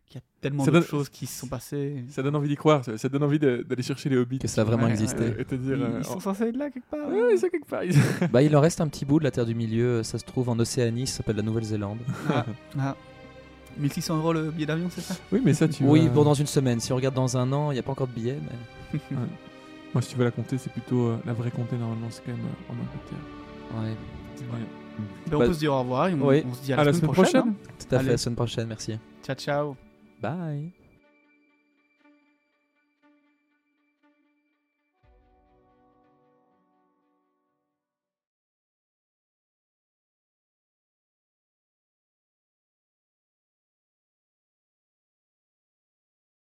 [0.05, 2.05] qu'il y a tellement de choses qui se sont passées.
[2.09, 4.37] Ça donne envie d'y croire, ça, donne envie d'aller chercher les hobbits.
[4.39, 5.23] Que ça a vraiment Ouais, existé.
[5.23, 5.75] Euh, et te dire.
[5.77, 7.09] Ils, euh, ils sont oh, censés être là quelque part.
[7.09, 7.83] Ouais, ils sont quelque part.
[7.83, 7.95] ils-
[8.31, 10.03] Bah, il en reste un petit bout de la Terre du Milieu.
[10.03, 11.99] Ça se trouve en Océanie, ça s'appelle la Nouvelle-Zélande.
[12.29, 12.45] Ah,
[12.77, 12.95] ah.
[13.77, 15.15] 1600 euros le billet d'avion, c'est ça?
[15.31, 15.83] Oui, mais ça, tu.
[15.83, 16.79] Oui, vas- bon, dans une semaine.
[16.79, 18.39] Si on regarde dans un an, il n'y a pas encore de billets.
[18.93, 18.99] Mais...
[19.93, 22.31] Moi, si tu veux la compter, c'est plutôt euh, la vraie compter normalement, c'est quand
[22.33, 23.25] même euh, en Angleterre.
[23.75, 23.89] Ouais,
[24.53, 24.59] Ouais.
[25.27, 26.43] Ben, on Bah, peut se dire au revoir et on, oui.
[26.49, 27.41] on se dit à À la, semaine semaine prochaine.
[27.41, 27.53] prochaine.
[27.79, 27.95] tout à fait.
[27.97, 28.09] Allez.
[28.11, 28.93] La semaine prochaine, merci.
[28.93, 28.99] hein.
[29.23, 29.75] Ciao, ciao.
[30.21, 30.74] Bye.